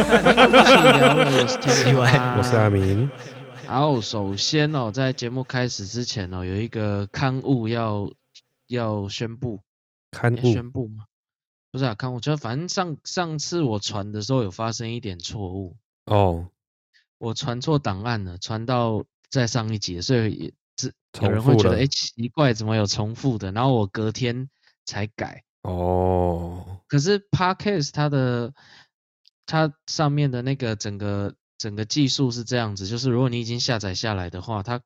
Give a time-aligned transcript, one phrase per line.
[0.00, 3.10] 我是天气歪，我是阿明。
[3.66, 8.08] 好，首先哦，在节目开始之前哦，有一个刊物要
[8.68, 9.60] 要宣布，
[10.12, 11.06] 刊物宣布吗？
[11.72, 16.46] 不是啊，刊物就反正上上次我传的时候有发生一点错误哦，
[17.18, 23.50] 我传错档案了，传到在上一集，所以也是有人会觉得哎奇怪，怎么有重复的？
[23.50, 24.48] 然后我隔天
[24.86, 26.64] 才改哦。
[26.86, 28.54] 可是 Podcast 它的
[29.48, 34.80] 它上面的那个整个整个技术是这样子，就是如果你已经下载下来的话，它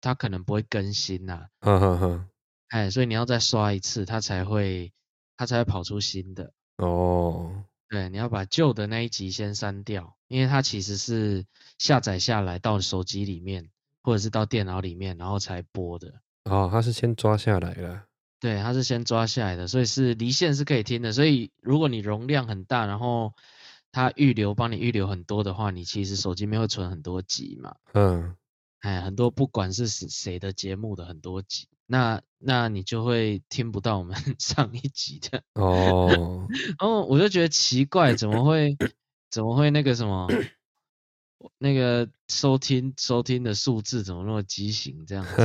[0.00, 1.46] 它可能不会更新呐、啊。
[1.60, 2.28] 嗯哼哼，
[2.70, 4.92] 哎，所以你要再刷一次，它才会。
[5.38, 11.44] 它才会跑出新的哦，对，你要把旧的那一集先删掉，因为它其实是
[11.76, 13.68] 下载下来到手机里面，
[14.02, 16.22] 或者是到电脑里面，然后才播的。
[16.44, 18.00] 哦，它是先抓下来的。
[18.40, 21.12] 对，它是先抓下来的，所以是离线是可以听的。
[21.12, 23.34] 所以如果你容量很大，然后
[23.96, 27.76] 它预留帮你预留很多的话，你其实手机里面会存很多集嘛。
[27.94, 28.36] 嗯，
[28.80, 31.66] 哎，很多不管是谁的节目的很多集。
[31.86, 38.76] 那那你就会听不到我们 上一集的哦，然 后我就觉得奇怪，怎么会
[39.30, 40.28] 怎么会那个什么
[41.56, 45.36] 那个收听收听的数字怎么那么畸形这样子？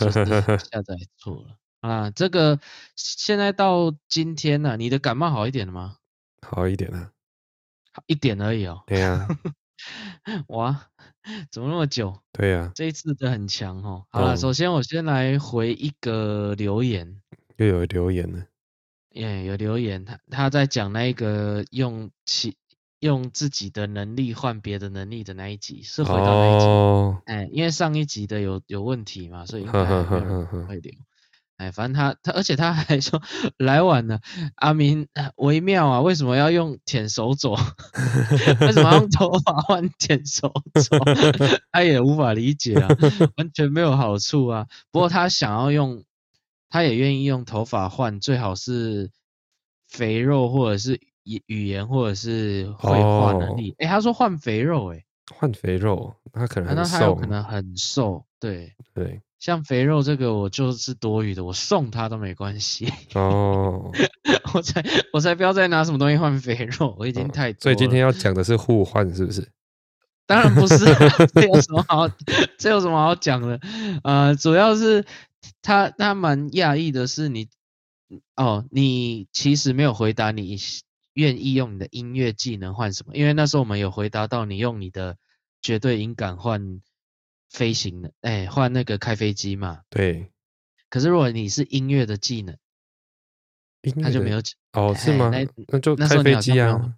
[0.00, 0.24] 就是
[0.68, 2.10] 下载错了啊！
[2.10, 2.58] 这个
[2.96, 5.98] 现在到今天呢、啊，你的感冒好一点了吗？
[6.42, 7.10] 好一点了，好
[8.06, 8.82] 一点而已哦。
[8.86, 9.28] 对呀、啊，
[10.48, 10.86] 哇。
[11.52, 12.18] 怎么那么久？
[12.32, 14.06] 对呀、啊，这一次的很强哦。
[14.08, 17.20] 好了，首先我先来回一个留言，
[17.58, 18.46] 又有留言了。
[19.10, 22.56] 耶，有留言，他他在讲那个用其
[23.00, 26.66] 用自己的能力换别的能力的那一集，是回到那一集。
[26.66, 30.92] 哦，哎，因为上一集的有有问题嘛，所以应该没有人会留。
[31.60, 33.20] 哎，反正他他，而且他还说
[33.58, 34.18] 来晚了，
[34.54, 37.52] 阿明微妙啊，为什么要用舔手肘？
[38.62, 40.50] 为什么要用头发换舔手
[40.82, 40.98] 肘？
[41.70, 42.88] 他也无法理解啊，
[43.36, 44.66] 完全没有好处啊。
[44.90, 46.02] 不过他想要用，
[46.70, 49.10] 他也愿意用头发换，最好是
[49.86, 53.74] 肥肉或者是语语言或者是绘画能力。
[53.76, 55.04] 哎、哦，他说换肥肉、欸，哎，
[55.34, 59.20] 换肥肉，他可能很瘦，他有可能很瘦，对对。
[59.40, 62.92] 像肥肉这个，我就是多余的，我送他都没关系。
[63.14, 63.90] 哦，
[64.52, 64.84] 我才
[65.14, 67.60] 我才不要再拿什么东西换肥肉，我已经太多了。
[67.62, 69.48] 所以今天要讲的是互换，是不是？
[70.28, 70.84] 当然不是，
[71.34, 72.06] 这有什么好？
[72.58, 73.58] 这有什么好讲的？
[74.04, 75.06] 呃，主要是
[75.62, 77.48] 他他蛮讶异的是你
[78.36, 80.58] 哦，你其实没有回答你
[81.14, 85.16] 愿意用你的音乐技能换什么，因为那时候我们有回答到你用你的
[85.62, 86.82] 绝对音感换。
[87.50, 89.82] 飞行的，哎、欸，换那个开飞机嘛。
[89.90, 90.30] 对。
[90.88, 92.56] 可是如果你是音乐的技能，
[94.02, 94.40] 他就没有
[94.72, 95.30] 哦，是吗？
[95.30, 96.94] 那那就开飞机啊，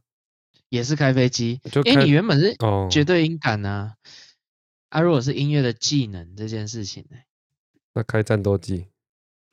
[0.68, 1.60] 也是开飞机。
[1.84, 2.56] 因为你原本是
[2.90, 3.96] 绝对音感啊。
[4.90, 7.16] 哦、啊，如果是音乐的技能这件事情呢？
[7.94, 8.88] 那开战斗机。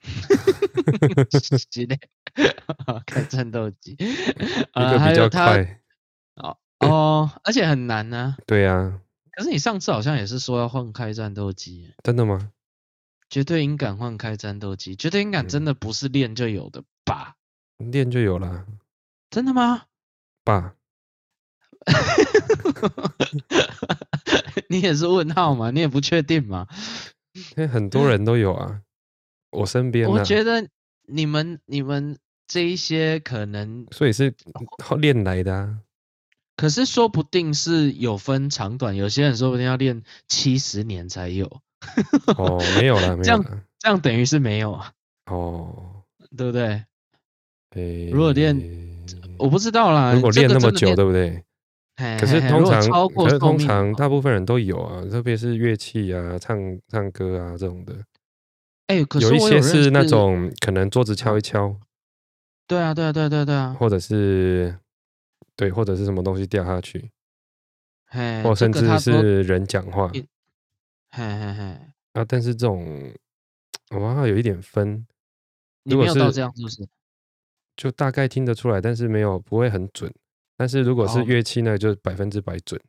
[3.06, 3.92] 开战斗机。
[3.92, 5.80] 一个比较快。
[6.36, 8.42] 哦哦，而且很难呢、啊。
[8.46, 9.00] 对呀、啊。
[9.32, 12.50] 可是你上次好像也是说要换开战斗机，真的吗？
[13.28, 17.36] 绝对音感换开战斗机，绝对音感真的不是练就有的吧？
[17.78, 18.66] 练就有了，
[19.30, 19.84] 真的吗？
[20.42, 20.74] 爸，
[24.68, 25.70] 你也是问号吗？
[25.70, 26.66] 你也不确定吗？
[27.56, 28.82] 因为很多人都有啊，
[29.50, 30.68] 我身边、啊，我觉得
[31.06, 34.34] 你们你们这一些可能，所以是
[34.98, 35.78] 练来的啊。
[36.60, 41.46] 可是说不定是有分长短，有些人说不定要练七十年才有。
[42.36, 43.22] 哦，没有了，没有了。
[43.24, 43.44] 这样
[43.78, 44.92] 这样等于是没有啊。
[45.30, 46.02] 哦，
[46.36, 46.84] 对不对？
[47.76, 48.54] 欸、如果练，
[49.38, 50.12] 我不知道啦。
[50.12, 51.42] 如果练那么久，这个、对不对？
[52.18, 57.94] 可是通常，可是通常大部分人都有啊，特别是乐器啊、唱唱歌啊这种的。
[58.88, 61.74] 哎、欸，可是有一些是那种可能桌子敲一敲。
[62.66, 63.74] 对啊，对啊，对啊，对啊，对啊。
[63.80, 64.76] 或者是。
[65.60, 67.10] 对，或者是什么东西掉下去，
[68.06, 70.26] 嘿，或甚至是人讲话，嘿
[71.10, 71.78] 嘿嘿，
[72.14, 73.12] 啊，但是这种，
[73.90, 75.06] 哇，有一点分，
[75.82, 76.88] 你没有到这样是不是？
[77.76, 80.10] 就大概听得出来，但是没有不会很准。
[80.56, 82.80] 但是如果是乐器呢，就百分之百准。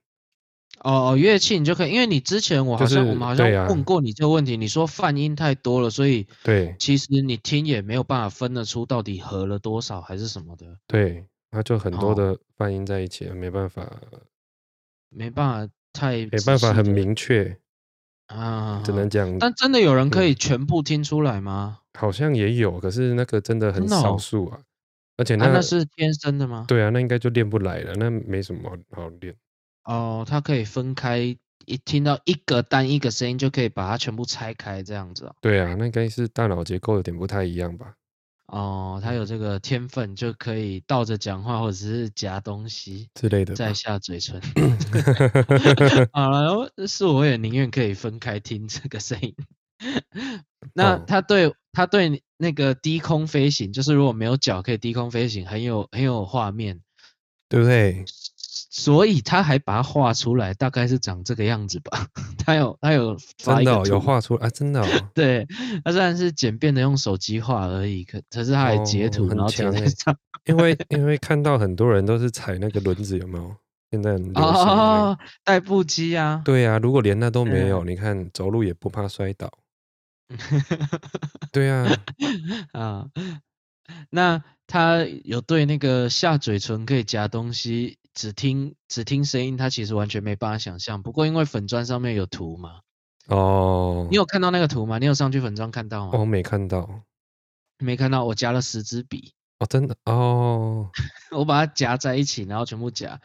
[0.79, 11.25] 哦哦，乐器你就可以，因为你之前我好像、就是、我们好像问过你这个问题，你说泛音太多了，所以对，其实你听也没有办法分得出到底合了多少还是什么的，对。
[11.51, 13.85] 那就很多的泛音在一起，没办法，
[15.09, 17.57] 没办法太没办法很明确
[18.27, 19.37] 啊，只能讲。
[19.37, 21.79] 但真的有人可以全部听出来吗？
[21.99, 24.61] 好像也有，可是那个真的很少数啊。
[25.17, 26.65] 而且那、啊、那是天生的吗？
[26.67, 29.35] 对啊，那应该就练不来了，那没什么好练。
[29.83, 31.19] 哦，它可以分开，
[31.65, 35.35] 一听到一个单一个声音就可以把它全部拆开，这样子、哦。
[35.41, 37.93] 对啊，那应该是大脑结构有点不太一样吧？
[38.51, 44.41] 哦，他有这个天分，就可以倒着讲话，或者是夹东西之类的，再下嘴唇。
[46.11, 49.33] 好了，是我也宁愿可以分开听这个声音。
[50.73, 56.81] 那他对、哦、他对那个低空飞行，就是如果没有脚可以低空飞行，很有很有画面，
[57.47, 58.03] 对不对？
[58.53, 62.07] 所以他还把它画出来，大概是长这个样子吧。
[62.37, 64.87] 他有他有发的、哦、有画出来啊，真的、哦。
[65.15, 65.47] 对，
[65.85, 70.17] 他虽然是简便的用手机画而已，可可是他还截图，哦、然后贴在上。
[70.43, 73.55] 因为 因为看到很多人都是踩那个轮子，有没有？
[73.89, 76.41] 现在很流行哦，代步机啊。
[76.43, 79.49] 对啊，如果连那都没有，你看走路也不怕摔倒。
[81.53, 81.87] 对啊，
[82.73, 83.07] 啊，
[84.09, 87.97] 那他有对那个下嘴唇可以夹东西。
[88.13, 91.01] 只听只听声音，他其实完全没办法想象。
[91.01, 92.81] 不过因为粉砖上面有图嘛，
[93.27, 94.97] 哦，你有看到那个图吗？
[94.97, 96.11] 你有上去粉砖看到吗？
[96.17, 97.03] 哦，没看到，
[97.79, 98.25] 没看到。
[98.25, 100.89] 我夹了十支笔，哦，真的哦，
[101.31, 103.21] 我把它夹在一起，然后全部夹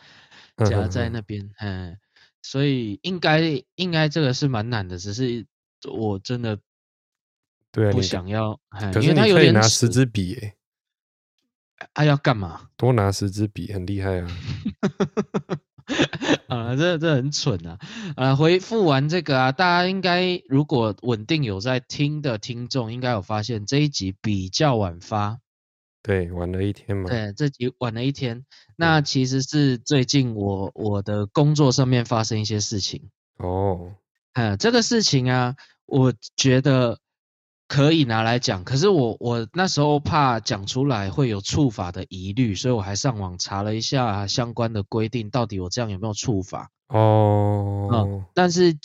[0.56, 1.98] 夹在那边，嗯，
[2.42, 5.46] 所以应该应该这个是蛮难的，只是
[5.90, 6.58] 我真的
[7.72, 8.60] 对不想要，
[8.92, 10.54] 可是你可以拿十支笔诶。
[11.92, 12.68] 啊，要干嘛？
[12.76, 14.28] 多拿十支笔，很厉害啊！
[16.48, 17.78] 啊，这这很蠢啊！
[18.16, 25.38] 啊，回复完这个啊，大家应该如果稳定有在听的听众，应该有发现这一集比较晚发。
[26.02, 27.10] 对，晚了一天嘛。
[27.10, 28.44] 对，这集晚了一天。
[28.76, 33.10] 那其实是最近我我的工作上面发生一些事情。
[33.36, 33.94] 哦。
[34.32, 36.98] 嗯，这个事情啊，我觉得。
[37.68, 46.70] 可以拿来讲，可是我我那时候怕讲出来会有触法的疑虑，所以我还上网查了一下相关的规定，到底我这样有没有触法？
[46.88, 48.76] 哦，嗯，但是，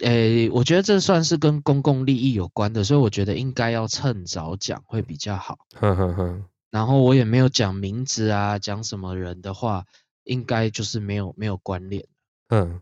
[0.00, 5.58] 诶、欸，我觉得这算是跟公共利益有关的，所以我觉得应该要趁早讲会比较好。
[5.74, 6.42] 呵呵呵。
[6.72, 9.84] 然后我也没有讲名字啊，讲什么人的话，
[10.24, 12.04] 应该就是没有没有关联。
[12.48, 12.80] 嗯，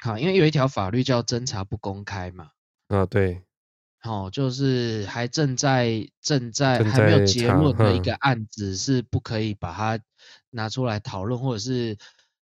[0.00, 2.50] 好，因为有一条法律叫侦查不公开嘛。
[2.86, 3.42] 啊，对。
[4.04, 10.02] 哦，就是还正在正在还没有结论的一个案子，是不可以把它
[10.50, 11.96] 拿出来讨论，或者是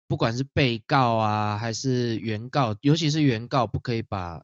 [0.08, 4.42] 不管是被告啊还是原告，尤其是原告，不可以把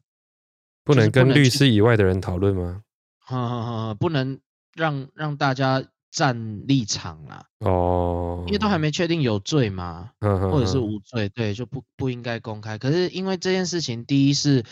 [0.85, 2.81] 不能跟律师以外的人讨论吗？
[3.19, 4.39] 哈哈哈，不能
[4.73, 7.45] 让让大家站立场啦。
[7.59, 12.77] 哦，因为都还没确定有罪嘛，呵呵呵或者是无罪，对，就不不应该公开。
[12.77, 14.63] 可是因为这件事情，第一是，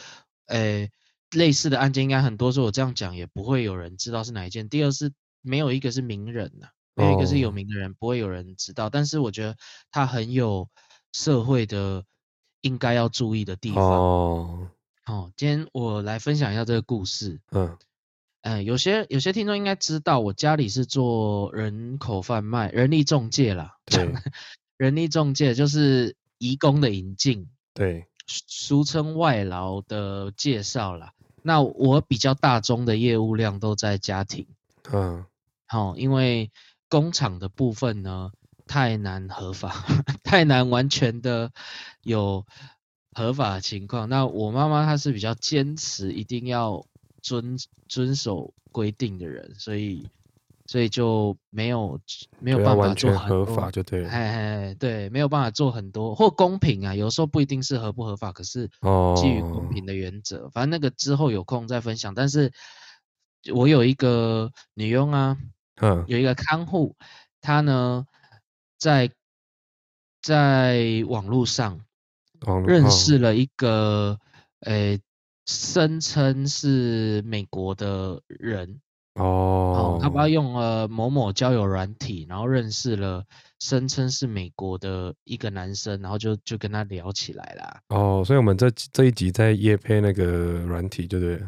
[0.48, 0.92] 诶、欸。
[1.32, 4.68] 类似的案件应该很多，所以我这样讲也不会有人知道是哪一件。
[4.68, 8.86] 第二是没有一个是名人呐、啊，没有一个是有名的人，不会有人知道。
[8.86, 8.92] Oh.
[8.92, 9.56] 但是我觉得
[9.92, 10.68] 他很有
[11.14, 12.04] 社会的
[12.62, 13.84] 应该要注意的地方。
[13.84, 14.70] 哦、
[15.06, 15.26] oh.
[15.26, 17.40] 哦，今天我来分享一下这个故事。
[17.52, 17.78] 嗯，
[18.42, 23.78] 呃，有些有些听众应该知道，我家里是做人口贩卖、人力中介啦。
[23.86, 24.14] 对，
[24.78, 27.48] 人力中介就是移工的引进。
[27.74, 31.14] 对，俗称外劳的介绍啦。
[31.44, 34.48] 那我比较大宗的业务量都在家庭，
[34.92, 35.26] 嗯，
[35.68, 36.52] 好，因为
[36.90, 38.32] 工厂的部分呢
[38.68, 39.86] 太难合法，
[40.24, 41.52] 太难完全的
[42.04, 42.46] 有
[43.14, 44.10] 合法的情况。
[44.10, 46.86] 那我妈妈她是比较坚持一定要
[47.22, 50.08] 遵遵守规定的人，所以。
[50.70, 52.00] 所以就没有
[52.40, 58.68] 没有办法做很多，合法就对了，嘿嘿，对，没有办法做很多或公平啊，有时候不一定是合不合法，可是
[59.18, 62.14] 基于公平的原则，哦，反正那个之后有空再分享。
[62.14, 62.52] 但是
[63.52, 65.40] 我有一个女佣啊，
[65.82, 66.96] 嗯，有一个看护，
[67.42, 68.06] 她呢
[68.78, 69.10] 在
[70.22, 71.82] 在网络上
[72.68, 74.20] 认识了一个，
[74.60, 75.02] 诶，
[75.48, 78.80] 声称是美国的人。
[79.20, 83.24] 哦，他爸用了某某交友软体，然后认识了
[83.60, 87.78] 声称是美国的一个男生，然后就就跟他聊起来了。
[87.90, 90.24] 哦，所以我们这这一集在夜配那个
[90.66, 91.42] 软体，对不对？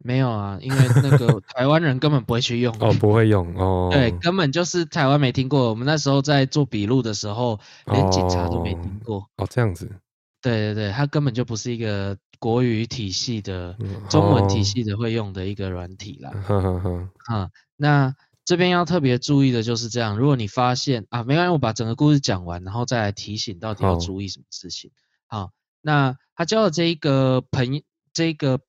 [0.00, 2.72] 没有啊，因为那个台湾人根本不会去用。
[2.78, 3.88] 哦，不会用哦。
[3.92, 5.70] 对，根本就是台湾没听过。
[5.70, 9.18] 我们那时候在做笔录的时候，连警察都没听过。
[9.18, 9.90] 哦，哦，这样子。
[10.40, 13.76] 对对对，它根本就不是一个国语体系的、
[14.08, 16.30] 中文体系的会用的一个软体啦。
[16.46, 17.10] 哈哈哈。
[17.26, 18.14] 哈，那
[18.44, 24.90] 这边要特别注意的就是这样，如果你发现啊，没关系，我把整个故事讲完，然后再来提醒到底要注意什么事情。
[25.26, 25.50] 好，好，
[25.82, 28.60] 那他交的这一个朋友，这个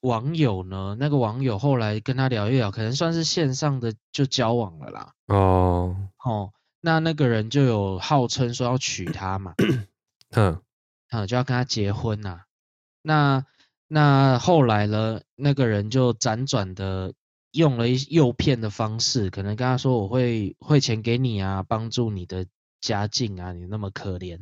[0.00, 5.12] 网友呢，那个网友后来跟他聊一聊，可能算是线上的就交往了啦。
[5.28, 9.54] 哦哦，那那个人就有号称说要娶她嘛，
[10.32, 10.60] 嗯，
[11.14, 12.44] 嗯，就要跟他结婚呐、啊。
[13.02, 13.46] 那
[13.86, 17.14] 那后来呢，那个人就辗转的
[17.52, 22.46] 用了一诱骗的方式，可能跟他说我会汇钱给你啊，帮助你的
[22.80, 24.40] 家境啊，你那么可怜，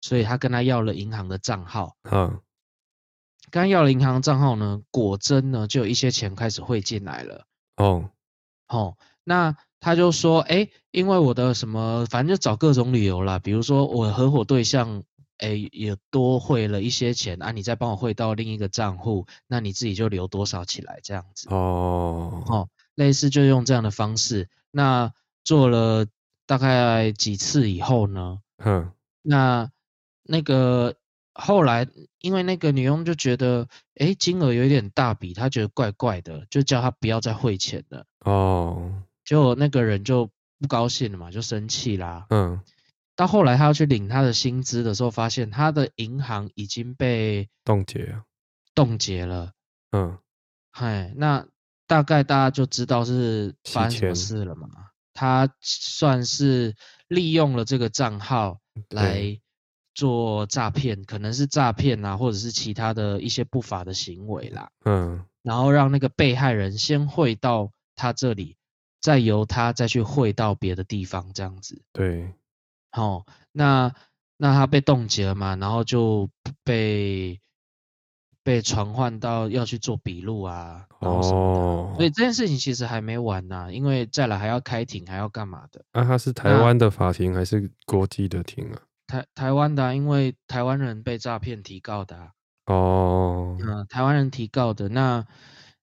[0.00, 1.96] 所以他跟他要了银行的账号。
[2.10, 2.40] 嗯。
[3.50, 7.46] 刚要了银行账号呢，果真呢就有一些钱开始汇进来了。
[7.76, 8.10] 哦，
[8.68, 15.02] 哦，那他就说，哎，因为我的什么，反正就找各种理由啦，比如说我合伙对象，
[15.38, 21.48] 哎，也多汇了一些钱啊，你再帮我汇到另一个账户，那你自己就留多少起来这样子。
[21.50, 25.12] 哦，哦，类似就用这样的方式，那
[25.44, 26.06] 做了
[26.46, 28.92] 大概几次以后呢，嗯，
[29.22, 29.70] 那
[30.22, 30.94] 那个。
[31.40, 31.86] 后来，
[32.20, 38.06] 因为那个女佣就觉得，哎，金额有一点大笔，她觉得怪怪的，就叫她不要再汇钱了。
[38.24, 40.28] 哦，结果那个人就
[40.58, 42.26] 不高兴了嘛，就生气啦。
[42.30, 42.60] 嗯，
[43.18, 48.22] 到后来他要去领他的薪资的时候，发现他的银行已经被冻结了。
[48.76, 49.50] 冻结了。
[49.90, 50.16] 嗯，
[50.70, 51.44] 嗨，那
[51.88, 54.68] 大概大家就知道是发生什么事了嘛。
[55.12, 56.76] 他算是
[57.08, 58.60] 利用了这个账号
[58.90, 59.40] 来。
[59.94, 64.70] 做诈骗，可能是诈骗啊，或者是其他的一些不法的行为啦。
[64.84, 68.56] 嗯，然后让那个被害人先汇到他这里，
[69.00, 71.82] 再由他再去汇到别的地方，这样子。
[71.92, 72.32] 对。
[72.90, 73.94] 好、哦，那
[74.36, 76.30] 那他被冻结了嘛，然后就
[76.64, 77.40] 被
[78.42, 80.86] 被传唤到要去做笔录啊。
[81.00, 81.94] 哦。
[81.96, 85.84] 所以这件事情其实还没完呢、啊，因为再来还要开庭，还要干嘛的？
[85.92, 88.80] 那、啊、他是台湾的法庭还是国际的庭啊？
[89.06, 92.30] 台台湾的、啊，因为台湾人被诈骗提告的、啊、
[92.66, 95.24] 哦，嗯，台湾人提告的，那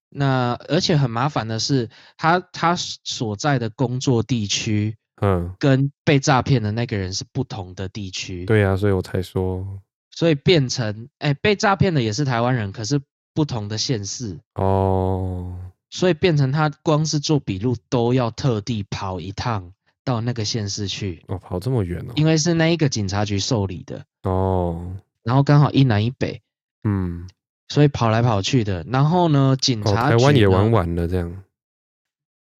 [0.08, 9.66] 那而且很麻烦的是，他他所在的工作地区，嗯，跟被诈骗的那个人是不同的地区，对呀、啊，所以我才说，
[10.10, 13.00] 所以变成，哎，被诈骗的也是台湾人，可是
[13.34, 15.56] 不同的县市，哦，
[15.90, 19.72] 所以变成他光是做笔录都要特地跑一趟。
[20.04, 24.94] 到那个县市去哦，跑这么远哦，因为是那一个警察局受理的哦，
[25.24, 26.42] 然后刚好一南一北，
[26.84, 27.26] 嗯，
[27.66, 28.86] 所以跑来跑去的。
[28.88, 31.42] 然后呢，警察局、哦、台湾也玩完了这样。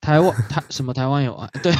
[0.07, 1.51] 台湾台什么台湾有啊？
[1.63, 1.75] 对，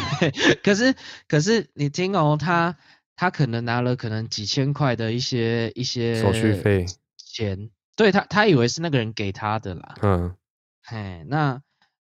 [0.65, 0.95] 可是
[1.29, 2.77] 可是你听哦，他
[3.15, 6.85] 他可能拿了可能几千块的一些一些手续费
[7.17, 10.35] 钱，对他他以为是那个人给他的啦，嗯，
[10.83, 11.63] 嘿，那。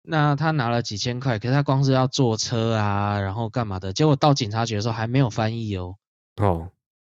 [0.09, 3.91] 那他拿了几千块，可是他光是要坐车啊，然后干嘛的？
[3.91, 5.97] 结果到警察局的时候还没有翻译哦。
[6.37, 6.69] 哦，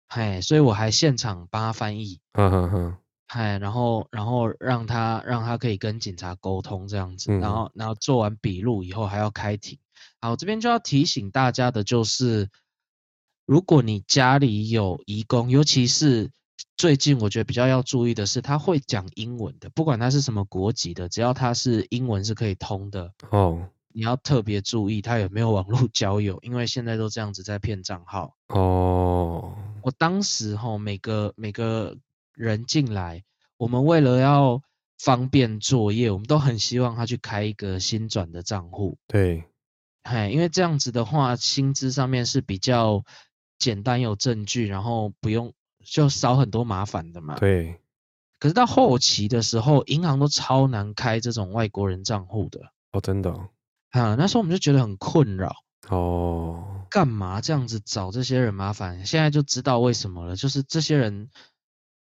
[0.07, 2.21] 嘿，所以我还现场帮他翻译。
[2.31, 2.97] 嗯哼哼。
[3.27, 9.79] 嘿，然后然后让他让他可以跟警察沟通这样子，嗯、然后然后做完笔录以后还要开庭。
[10.19, 12.49] 好，这边就要提醒大家的就是，
[13.45, 16.31] 如果你家里有移工，尤其是。
[16.75, 23.67] 最近我觉得比较要注意的是，他会讲英文的，不管他是什么国籍的，只要他是英文是可以通的哦。
[23.91, 29.55] 你要特别注意他有没有网络交友，因为现在都这样子在骗账号哦。
[29.81, 31.97] 我当时哈，每个每个
[32.37, 33.25] 人进来，
[33.57, 34.61] 我们为了要
[34.97, 38.97] 方便作业，我们都很希望他去开一个新转的账户。
[39.07, 39.43] 对，
[40.05, 43.03] 嘿，因为这样子的话，薪资上面是比较
[43.59, 45.53] 简单有证据，然后不用。
[45.89, 47.35] 就少很多麻烦的嘛。
[47.35, 47.79] 对。
[48.39, 52.59] 可是到后期的时候，银行都超难开这种外国人账户的。
[52.91, 53.47] 哦，真的、哦。
[53.91, 55.55] 啊，那时候我们就觉得很困扰。
[55.87, 56.85] 哦。
[56.89, 59.05] 干嘛这样子找这些人麻烦？
[59.05, 61.29] 现在就知道为什么了，就是这些人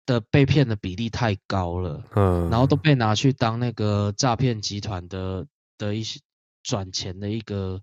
[0.06, 2.04] 的被骗的比例太高了。
[2.16, 2.50] 嗯。
[2.50, 5.48] 然后都被拿去当那个诈骗集团的
[5.78, 6.20] 的一些
[6.64, 7.82] 转钱的一个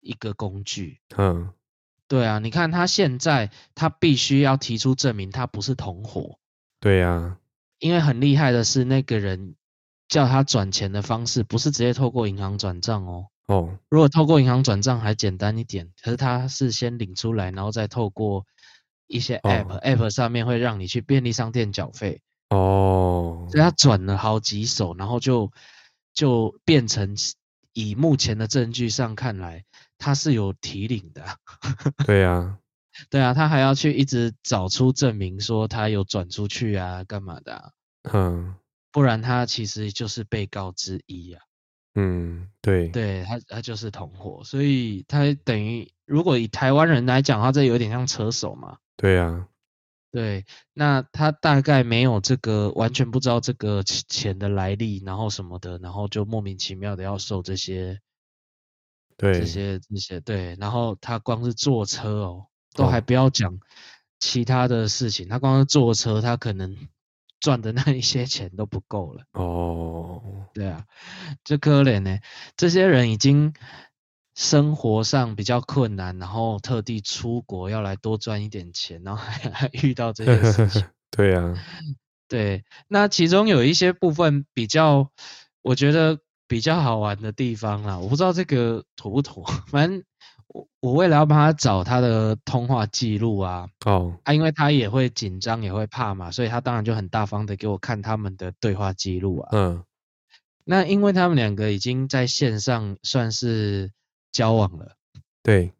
[0.00, 1.00] 一个工具。
[1.16, 1.52] 嗯。
[2.08, 6.38] 对啊，你看他现在，他必须要提出证明，他不是同伙。
[6.78, 7.38] 对呀，
[7.80, 9.56] 因为很厉害的是，那个人
[10.06, 13.26] 叫他转钱的方式不是直接透过银行转账哦。
[13.48, 18.46] 哦，如果透过银行转账还简单一点，可是他是先领出来，然后再透过
[19.06, 22.20] 一些 app，app、哦、上面会让你去便利商店缴费。
[22.50, 25.50] 哦，所以他转了好几手，然后就
[26.14, 27.16] 就变成
[27.72, 29.64] 以目前的证据上看来。
[29.98, 31.24] 他是有提领的，
[32.04, 32.58] 对啊，
[33.08, 37.70] 对啊，他还要去一直找出证明说他有转出去啊，干嘛的啊？
[38.12, 38.54] 嗯，
[38.92, 41.42] 不然他其实就是被告之一啊。
[41.94, 48.76] 嗯，对，对他他就是同伙，所以他等于如果以台湾人来讲，他这有点像车手嘛。
[48.96, 49.46] 对啊，
[50.10, 58.00] 对，那他大概没有这个，完全不知道这个钱的来历，然后什么的，然后就莫名其妙的要受这些，
[59.18, 63.60] 对，这些这些对，然后他光是坐车哦，都还不要讲
[64.18, 66.74] 其他的事情，哦、他光是坐车，他可能
[67.38, 69.24] 赚的那一些钱都不够了。
[69.32, 70.86] 哦，对啊，
[71.44, 72.18] 这可怜呢，
[72.56, 73.52] 这些人已经。
[74.36, 80.84] 生活上比较困难，然后特地出国要来多赚一点钱，然后还还遇到这些事情。
[81.10, 81.54] 对呀、啊，
[82.28, 85.10] 对，那其中有一些部分比较，
[85.62, 89.42] 我觉得比较好玩的地方啦，我不知道这个妥不妥。
[89.72, 90.04] 反正
[90.48, 99.48] 我我为了要帮他找他的通话记录啊，哦，啊，因为他也会紧张也会怕嘛，所以他当然就很大方的给我看他们的对话记录啊。
[99.52, 99.82] 嗯，
[100.64, 103.92] 那因为他们两个已经在线上算是。
[104.36, 104.96] 交往了，
[105.42, 105.72] 对，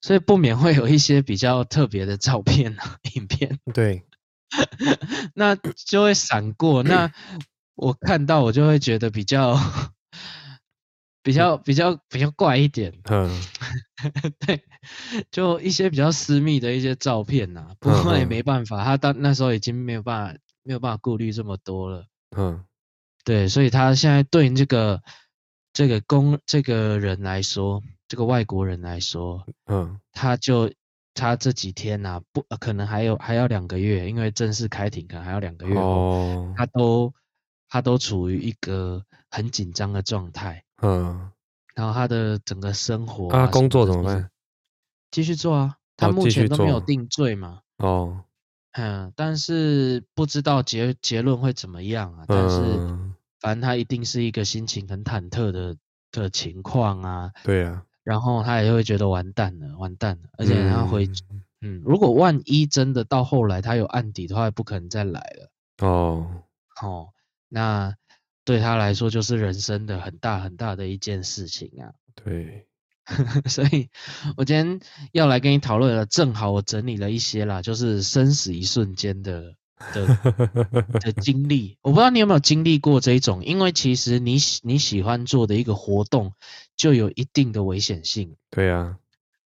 [0.00, 4.04] 所以不免会有一些比较特别的照片啊、 影片，对，
[5.32, 6.82] 那就会闪过。
[6.84, 7.12] 那
[7.76, 9.56] 我看到我就会觉得比较、
[11.22, 12.92] 比较、比较、比较怪一点。
[13.04, 13.30] 嗯，
[14.44, 14.64] 对，
[15.30, 17.76] 就一些比较私密的一些照片呐、啊。
[17.78, 22.06] 不过也没办法，他到那时候已经没有办法、没有办法顾虑这么多了。
[22.36, 22.64] 嗯，
[23.24, 25.00] 对，所以他现在对这个。
[25.74, 30.72] 这个公这个人来说，这个外国人来说，嗯，他就
[31.14, 37.12] 他这几天呐、啊，不可能还有还要两个月，因为正式开庭可能还要两个月，哦，他都
[37.68, 39.02] 他都处于一个
[39.32, 41.32] 很紧张的状态，嗯，
[41.74, 44.30] 然后他的整个生活啊，啊工作怎么办？
[45.10, 48.22] 继续做啊，他目前都没有定罪嘛，哦，
[48.74, 52.62] 嗯，但是不知道结结论会怎么样啊，但是。
[53.44, 55.76] 嗯反正他一定是一个心情很忐忑的
[56.10, 65.50] 的情况啊，对啊，然后他也会觉得完蛋了，完蛋了，而且他会，嗯，嗯，如果万一真的到后来他有案底的话，不可能再来了。
[65.86, 66.42] 哦，
[66.82, 67.08] 哦，
[67.50, 67.94] 那
[68.46, 71.92] 对他来说就是人生的很大很大的一件事情啊。
[72.14, 72.66] 对，
[73.46, 73.90] 所以
[74.38, 74.80] 我今天
[75.12, 79.54] 要来跟你讨论了，正好我整理了一些啦，就是生死一瞬间的。
[79.92, 86.32] 的的经历，我不知道你有没有经历过这一种，因为其实你喜你喜欢做的一个活动，
[86.76, 88.36] 就有一定的危险性。
[88.50, 88.98] 对啊，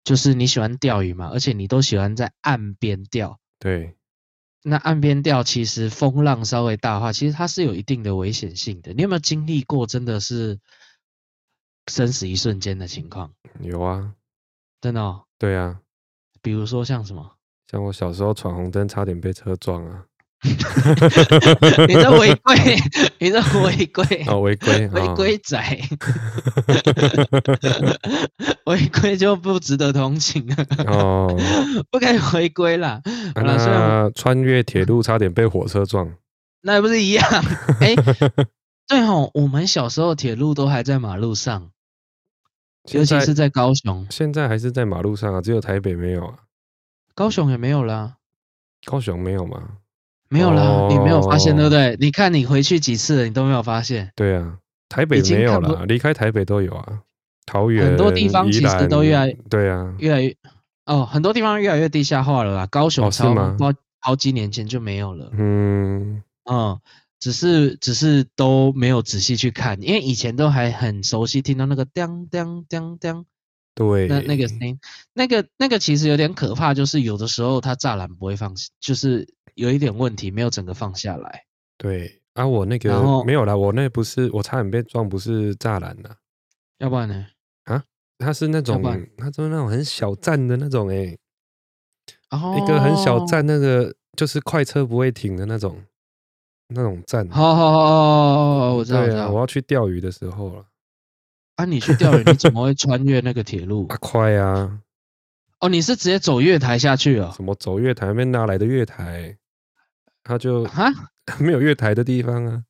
[0.04, 3.38] 就是你喜欢钓鱼嘛，而且你都喜欢在岸边钓。
[3.58, 3.96] 对，
[4.62, 8.92] 那岸边钓其实风浪稍微大的话，其实它是有一定的危险性的。
[8.92, 10.58] 你有没有经历过真的是
[11.86, 13.32] 生死一瞬间的情况？
[13.60, 14.14] 有啊，
[14.80, 15.24] 真的哦。
[15.38, 15.80] 对啊，
[16.42, 17.32] 比如说像什么？
[17.70, 20.06] 像我小时候闯红灯，差点被车撞啊。
[21.88, 22.54] 你这违规，
[23.18, 25.58] 你这违规哦，违规，违规仔，
[28.66, 30.54] 违规就不值得同情了
[30.86, 31.34] 哦，
[31.90, 33.00] 不该违规啦。
[33.34, 36.12] 啊、那穿越铁路差点被火车撞，
[36.62, 37.24] 那也不是一样？
[37.80, 37.96] 哎、欸，
[38.86, 41.70] 对哦，我们小时候铁路都还在马路上，
[42.92, 46.34] 尤其是在高雄，现在还是在马路上啊，只有台北没有啊，
[47.14, 48.16] 高雄也没有啦，
[48.84, 49.78] 高雄没有吗？
[50.28, 51.96] 没有啦，哦、你没有发现对不对？
[52.00, 54.10] 你看你回去几次了，你都没有发现。
[54.16, 54.58] 对啊，
[54.88, 57.00] 台北没有啦，离开台北都有啊。
[57.46, 60.36] 桃园很多地方其实都越来对啊，越来越
[60.84, 62.66] 哦，很多地方越来越地下化了啦。
[62.66, 65.30] 高雄超好好几年前就没有了。
[65.32, 66.80] 嗯嗯，
[67.20, 73.24] 只是只是都没有仔细去看，因为以前都还很熟悉，听到那个当当当当，
[73.76, 74.80] 对，那那个声音，
[75.14, 79.35] 那个那个其实有点可怕，就是有的时候它栅栏不会放，就是。
[79.56, 81.44] 有一点问题，没有整个放下来。
[81.78, 86.10] 对啊，我那个没有啦，我那不是，我差点被撞，不是栅栏呐。
[86.78, 87.26] 要不然呢？
[87.64, 87.82] 啊，
[88.18, 88.82] 它是那种，
[89.16, 91.18] 它就是那种很小站的那种、欸，
[92.28, 95.82] 哎、哦，一个很小站，那个就是快车不会停的那种，
[96.68, 97.28] 那种站。
[97.30, 99.30] 好好好好好，我知道，我知道。
[99.30, 100.66] 我要去钓鱼的时候了。
[101.56, 103.86] 啊，你去钓鱼，你怎么会穿越那个铁路？
[103.88, 104.80] 啊，快啊！
[105.60, 107.32] 哦，你是直接走月台下去啊？
[107.34, 108.04] 什么走月台？
[108.06, 109.38] 那边哪来的月台？
[110.26, 110.92] 他就啊，
[111.38, 112.62] 没有月台的地方啊。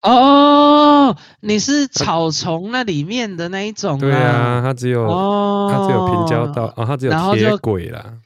[0.00, 4.00] 哦，你是草丛那里面的那一种啊？
[4.00, 8.18] 对啊，它只有哦，它只有平交道哦，它只有铁轨啦。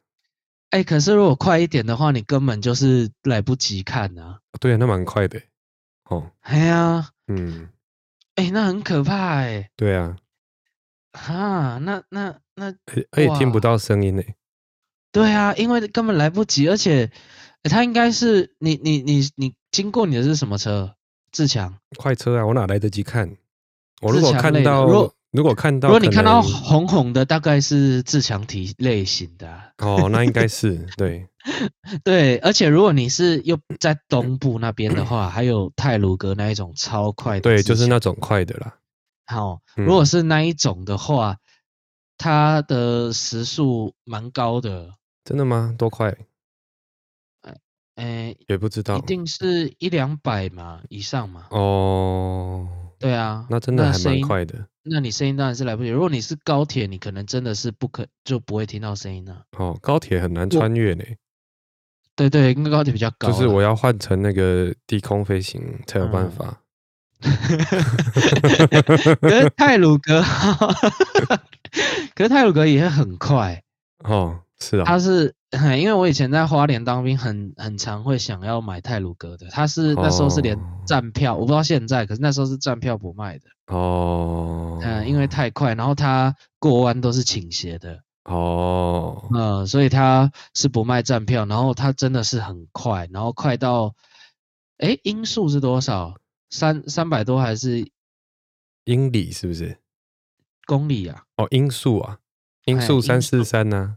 [0.71, 4.38] 哎、欸，可是如果快一点的话，你根本就是来不及看啊。
[4.61, 5.40] 对啊，那蛮快的
[6.09, 6.31] 哦。
[6.42, 7.68] 哎呀，嗯，
[8.37, 9.71] 哎、欸，那很可怕哎、欸。
[9.75, 10.16] 对啊。
[11.12, 12.73] 哈，那那那，
[13.11, 14.23] 哎，听不到声音呢。
[15.11, 17.11] 对啊，因为根本来不及，而且。
[17.64, 20.94] 欸、他应该是你你你你经过你的是什么车？
[21.31, 22.47] 自强快车啊！
[22.47, 23.37] 我哪来得及看？
[24.01, 29.71] 我如果看到，如果，如果看到，如果你看到红红的，大概是自强体类型的、啊。
[29.77, 31.29] 哦，那应该是对。
[32.03, 38.75] 对，而且如果你是又在东部那边的话，还有泰鲁阁那一种超快的，对，就是那种快的啦。
[39.27, 41.38] 好，如果是那一种的话，嗯、
[42.16, 44.94] 它的时速蛮高的。
[45.25, 45.75] 真的吗？
[45.77, 46.16] 多快？
[47.99, 51.47] 哎，也不知道，一定是一两百嘛以上嘛。
[51.51, 54.55] 哦，对啊，那真的还蛮快的。
[54.85, 55.89] 那，那你声音当然是来不及。
[55.89, 59.43] 如果你是高铁，你可能真的是不可就不会听到声音了。
[59.59, 61.03] 哦，高铁很难穿越呢。
[62.15, 63.33] 对对，因为高铁比较高。
[63.33, 66.63] 就是我要换成那个低空飞行才有办法。
[69.21, 70.23] 可是泰鲁格，
[72.15, 73.61] 可是泰鲁格也很快
[74.05, 93.95] 哦，是啊，它是因为我以前在花莲当兵很，很很常会想要买泰鲁格的，他是那时候是连站票，哦、我不知道现在，可是那时候是站票不卖的哦，嗯，因为太快，然后它过弯都是倾斜的哦，嗯，所以它是不卖站票，然后它真的是很快，然后快到，
[94.77, 96.15] 哎，音速是多少？
[96.51, 97.91] 三三百多还是
[98.85, 99.31] 英里？
[99.33, 99.79] 是不是
[100.67, 101.25] 公里啊？
[101.37, 102.19] 哦，音速啊，
[102.67, 103.97] 音速三四三呢？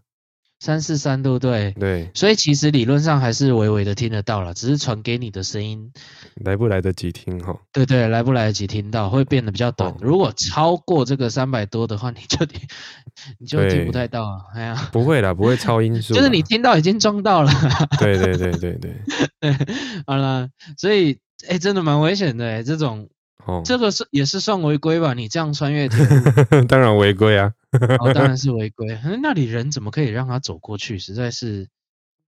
[0.62, 1.72] 三四三对不对？
[1.72, 5.92] 对，所以其实理论上还是微微的听得到了，只是传给你的声音
[6.36, 7.58] 来不来得及听哈？
[7.74, 9.90] 对对，来不来得及听到会变得比较短。
[9.90, 12.46] 哦、如果超过这个三百多的话，你就
[13.40, 14.46] 你就听不太到了。
[14.54, 17.52] 哎呀，不会啦，不会超音速，就是你听到已经装到了。
[18.00, 18.94] 对对对对对，
[19.40, 19.54] 对，
[20.06, 20.48] 好了，
[20.78, 21.18] 所以。
[21.48, 23.10] 哎、欸，真的蛮危险的哎，这种，
[23.46, 25.14] 哦，这个是也是算违规吧？
[25.14, 26.08] 你这样穿越天，
[26.68, 27.54] 当然违规啊，
[28.00, 29.00] 哦，当然是违规。
[29.22, 31.00] 那里人怎么可以让他走过去？
[31.00, 31.68] 实在是，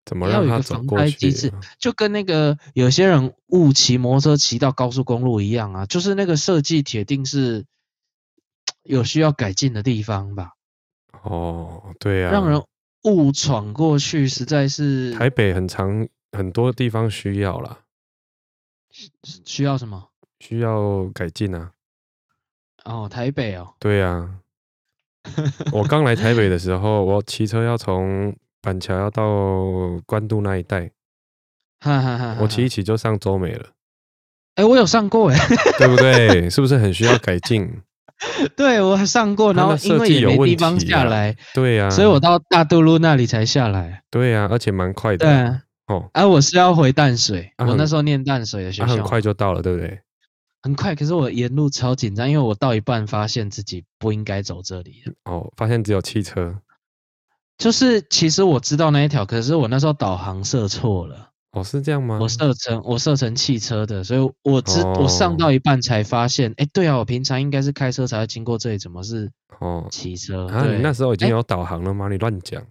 [0.05, 1.31] 怎么让他走过去？
[1.79, 7.65] 就跟那个有些人误骑摩托车骑到高速公路一样啊，就是那个设计铁定是
[8.83, 10.53] 有需要改进的地方吧？
[11.21, 12.63] 哦，对呀、啊，让人
[13.03, 17.79] 误闯过去，实在是台北很长，很多地方需要啦。
[19.43, 20.09] 需要什么？
[20.45, 21.71] 需要改进啊！
[22.83, 23.73] 哦，台北哦。
[23.79, 24.29] 对呀、啊，
[25.71, 29.23] 我刚来台北的时候，我骑车要从板桥要到
[30.05, 30.91] 关渡那一带，
[31.79, 33.69] 哈哈哈，我骑一骑就上洲美了。
[34.55, 35.37] 哎、欸，我有上过哎，
[35.79, 36.49] 对不对？
[36.49, 37.81] 是不是很需要改进？
[38.57, 44.03] 对，我上过，然后因为也没地方下来，对呀、啊，所以我到大渡路那里才下来。
[44.11, 45.25] 对呀、啊，而且蛮快的。
[45.25, 45.61] 对啊。
[45.87, 49.99] 哦，哎、啊，我是要回淡水，啊、我那时候念淡水的学校，啊、很快就到了，对不对？
[50.63, 55.03] 很快，可是我沿路超紧张，因为我到一半发现自己不应该走这里。
[55.25, 56.57] 哦，发现只有汽车，
[57.57, 61.31] 就是其实我知道那一条，可是我那时候导航设错了。
[61.51, 62.17] 哦，是这样吗？
[62.19, 70.47] 我设成我设成汽车的，所以我知、哦、我上到一半才发现，哎，对啊，我平常应该是开车才会经过这里，怎么是哦骑车？
[70.47, 72.07] 啊，你那时候已经有导航了吗？
[72.07, 72.65] 你乱讲。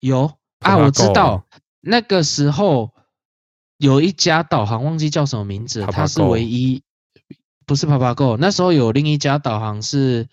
[0.00, 1.46] 有啊，我知道。
[1.80, 2.92] 那个时候
[3.78, 6.82] 有一家导航，忘记叫什么名字，它是唯一，
[7.70, 8.36] 不是 Papago。
[8.36, 10.28] 那时候有另一家导航是，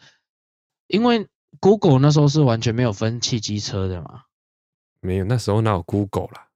[0.88, 1.28] 因为
[1.60, 4.24] Google 那时候是完全没有分汽机车的嘛。
[5.02, 6.48] 没有，那时候哪有 Google 啦？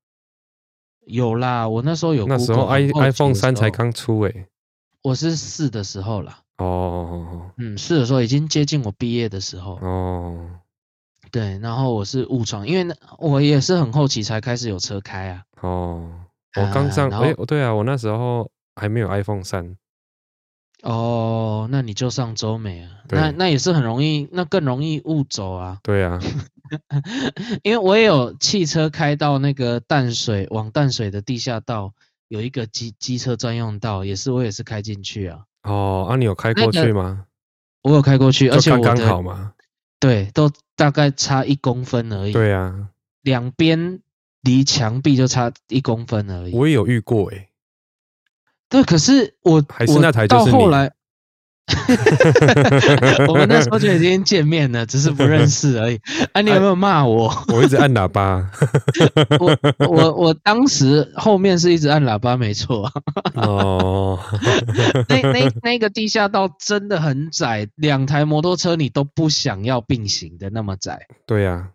[1.05, 2.25] 有啦，我那时候有。
[2.25, 4.47] 那时候 i iPhone 三才刚出诶、欸。
[5.03, 6.39] 我是四的时候啦。
[6.57, 7.51] 哦。
[7.57, 9.75] 嗯，四的时候已经接近我毕业的时候。
[9.83, 10.49] 哦。
[11.31, 15.43] 对，然后我是误闯，因为那我也是很后期才开始有车开啊。
[15.61, 16.09] 哦，
[16.55, 19.77] 我刚上，哎、呃，对啊，我那时候还没有 iPhone 三。
[20.81, 22.91] 哦，那你就上周美啊？
[23.09, 25.79] 那那也是很容易，那更容易误走啊。
[25.83, 26.19] 对啊，
[27.63, 31.93] 因为我也有汽车开到那个淡水，往淡水的地下道
[32.27, 35.41] 有一个机机车专用道，也是我也是开进去啊。
[35.63, 37.25] 哦，啊，你有开过去吗？
[37.83, 39.53] 那个、我有开过去，而且我刚刚好嘛。
[39.99, 40.51] 对，都。
[40.73, 42.31] 大概差一公分而已。
[42.31, 42.87] 对啊，
[43.21, 43.99] 两边
[44.41, 46.55] 离墙壁就差一公分而已。
[46.55, 47.49] 我也有遇过哎、欸。
[48.71, 50.51] 对，可是我还是那台就是你。
[50.51, 50.91] 到后来，
[53.27, 55.99] 我们那时候就已经见面了，只是不认识而已。
[56.31, 57.31] 啊，你有没有骂我？
[57.49, 58.49] 我一直按喇叭。
[59.39, 59.57] 我
[59.87, 62.89] 我我当时后面是一直按喇叭，没错。
[63.35, 64.17] 哦。
[65.09, 71.07] 那那那个地下道真的很窄，两台摩托车你都不想要并行的那么窄。
[71.27, 71.67] 对呀、啊。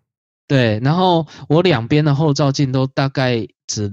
[0.49, 3.91] 对，然后我两边的后照镜都大概只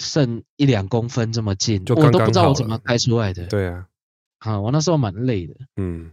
[0.00, 3.46] 剩一两公分这么近，刚刚我都不知道我怎么开出来的。
[3.46, 3.86] 对啊。
[4.40, 6.10] 啊，我那时候蛮累的，嗯，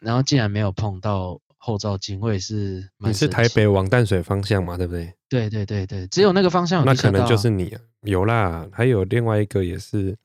[0.00, 2.88] 然后竟然没有碰到后照镜，我也是。
[2.98, 4.76] 你是台北往淡水方向嘛？
[4.76, 5.12] 对不对？
[5.28, 6.94] 对对对对，只有那个方向有、啊。
[6.94, 10.16] 那可能就是你啊，有啦，还有另外一个也是，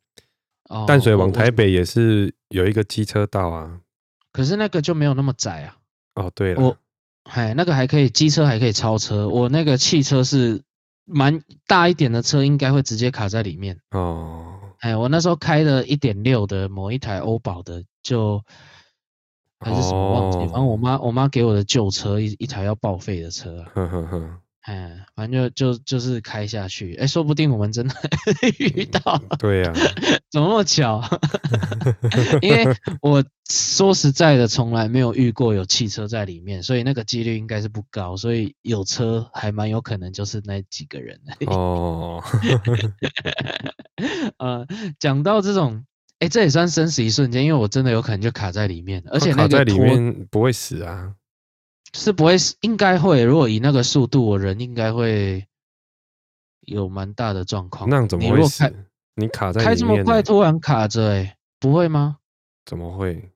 [0.88, 3.82] 淡水往台北也是有一个机车道啊、哦。
[4.32, 5.76] 可是那个就没有那么窄啊。
[6.14, 6.78] 哦，对了，我，
[7.28, 10.62] 嗨，那个还可以，机车还可以超车，我那个汽车是
[11.10, 13.80] 蛮大一点的车应该会直接卡在里面。
[13.92, 18.44] 哦，哎，我那时候开的一点六的某一台欧宝的，就
[19.60, 23.66] 还是什么忘记，反正我妈我妈给我的旧车一一台要报废的车。
[23.74, 24.40] 呵呵呵。
[24.70, 27.96] 哎，反正就就就是开下去，哎，说不定我们真的
[28.60, 29.20] 遇到。
[29.40, 29.74] 对呀、啊，
[30.30, 31.04] 怎么那么巧？
[32.40, 32.68] 因为
[33.02, 38.16] 我说实在的，从来没有遇过有汽车在里面，所以那个几率应该是不高。
[38.16, 41.20] 所以有车还蛮有可能就是那几个人。
[41.48, 42.24] 哦。
[44.38, 44.68] 呃，
[45.00, 45.84] 讲到这种，
[46.20, 51.16] 哎，这也算生死一瞬间，因为我真的有可能就卡在里面，而且那个卡在里面不会死啊。
[51.94, 53.24] 是不会，应该会。
[53.24, 55.46] 如果以那个速度，我人应该会
[56.62, 57.90] 有蛮大的状况。
[57.90, 58.64] 那样怎么会死？
[59.16, 62.18] 你卡在里面开这么快，突然卡着，哎，不会吗？
[62.66, 63.32] 怎么会？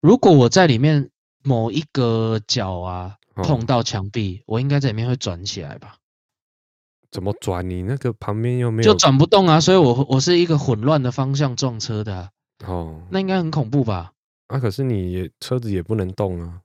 [0.00, 1.10] 如果我在里面
[1.42, 5.96] 某一个角啊碰到墙壁，我应该在里面会转起来吧？
[7.10, 7.68] 怎么转？
[7.68, 9.60] 你那个旁边又没有，就转不动啊！
[9.60, 12.30] 所以我我是一个混乱的方向撞车的。
[12.66, 14.12] 哦，那应该很恐怖吧？
[14.48, 16.60] 啊，可是你车子也不能动啊。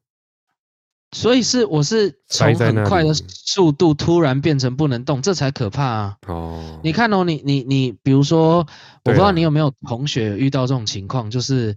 [1.11, 6.17] 所以是我是从很快的速度突然变成不能动，这才可怕啊！
[6.27, 8.65] 哦，你看哦，你你你，比如说，我
[9.03, 11.75] 不知道你有没有同学遇到这种情况，就是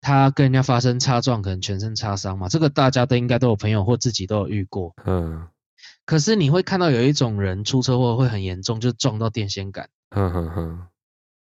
[0.00, 2.48] 他跟人家发生擦撞，可能全身擦伤嘛。
[2.48, 4.92] 这个大家都应该都有朋友或自己都有遇过。
[5.04, 5.46] 嗯。
[6.04, 9.88] 可是你会看到有一种人出车祸会很严重，就撞到电线杆。
[10.10, 10.86] 嗯哼哼。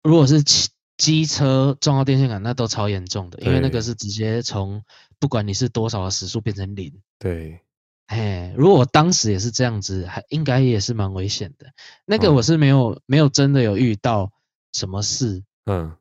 [0.03, 0.69] 如果是骑
[0.99, 4.83] 机车撞到电线杆，那都超严重的，因为那个是直接从。
[5.19, 6.93] 不管你是多少的时速变成零，
[7.23, 7.61] 对，
[8.07, 11.69] 哎，如果我当时也是这样子，还应该也是蛮危险的。
[12.05, 14.33] 那个我是没有、嗯、没有真的有遇到
[14.73, 15.95] 什么事，嗯，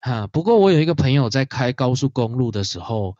[0.00, 0.26] 哈。
[0.28, 3.18] 不过我有一个朋友在开高速公路的时候，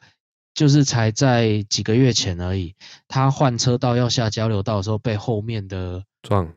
[0.54, 2.74] 就是才在几个月前而已，
[3.08, 6.54] 他换车道要下交流道的时候被后面的撞。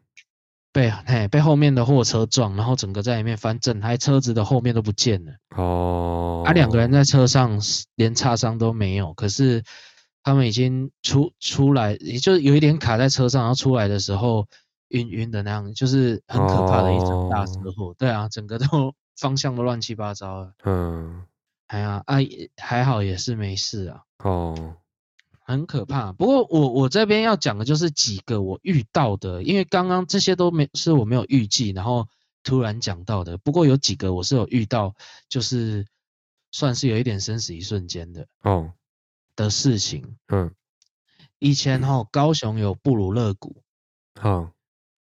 [0.71, 5.33] 被嘿被后面的货车撞，然后整个在里面翻，整台车子的后面都不见了。
[5.55, 7.59] 哦，啊，两个人在车上
[7.95, 9.63] 连擦伤都没有，可是
[10.27, 14.45] 他们已经出出来，也就有一点卡在车上，然后出来的时候
[14.89, 17.91] 晕晕的那样，就是很可怕的一场大车祸。
[17.91, 20.51] 哦、对啊，整个都方向都乱七八糟了。
[20.65, 21.23] 嗯，
[21.67, 22.17] 哎呀，啊，
[22.57, 24.01] 还好也是没事啊。
[24.19, 24.75] 哦。
[25.45, 32.09] 很可怕，不过我我这边要讲的就是几个我遇到的，因为刚刚这些都没是我没有预计，然后
[32.43, 33.37] 突然讲到的。
[33.37, 34.93] 不过有几个我是有遇到，
[35.29, 35.85] 就是
[36.51, 38.73] 算是有一点生死一瞬间的哦
[39.37, 40.17] 的事情。
[40.27, 40.51] 嗯，
[41.39, 43.63] 以前哈高雄有布鲁勒谷，
[44.19, 44.51] 好。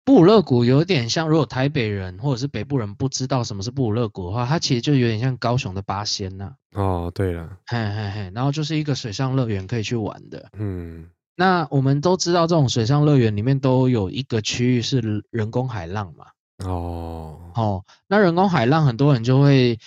[0.07, 6.57] 布鲁勒谷有点像，如果台北人或者是北部人不知道什么是布鲁勒谷的话，它其实就有点像高雄的八仙呐。
[6.73, 10.51] 哦，对了，嘿嘿嘿，然后就是一个水上乐园可以去玩的。
[10.59, 16.27] 嗯，那我们都知道这种水上乐园里面都有一个区域是人工海浪嘛。
[16.66, 19.79] 哦，哦，那人工海浪很多人就会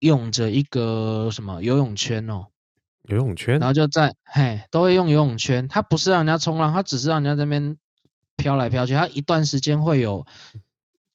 [0.00, 2.48] 用着一个什么游泳圈哦，
[3.10, 7.76] 游泳圈，然后就在嘿都会用游泳圈，它不是让人家冲浪，它只是让人家在那边。
[8.36, 10.24] 飘来飘去，它一段时间会有，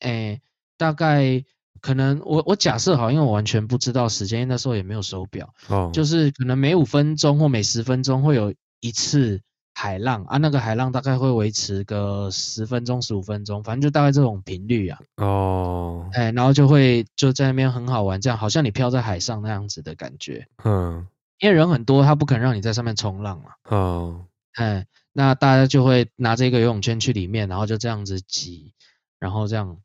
[0.01, 0.43] 诶，
[0.77, 1.43] 大概
[1.81, 9.41] 可能我我假设好，因为我完全不知道时间，因为那时候也没有手表，哦，就是可能每五分钟或每十分钟会有一次
[9.73, 21.07] 海浪啊，那个海浪大概会维持个十分钟、十五分钟，反正就大概这种频率啊，哦，诶，然后就会就在那边很好玩，这样好像你飘在海上那样子的感觉，嗯，
[21.39, 24.25] 因为人很多，他不可能让你在上面冲浪嘛，哦，
[24.57, 24.85] 诶。
[25.17, 28.73] 那大家就会拿这个游泳圈去里面，然后就这样子挤，
[29.17, 29.77] 然后这样。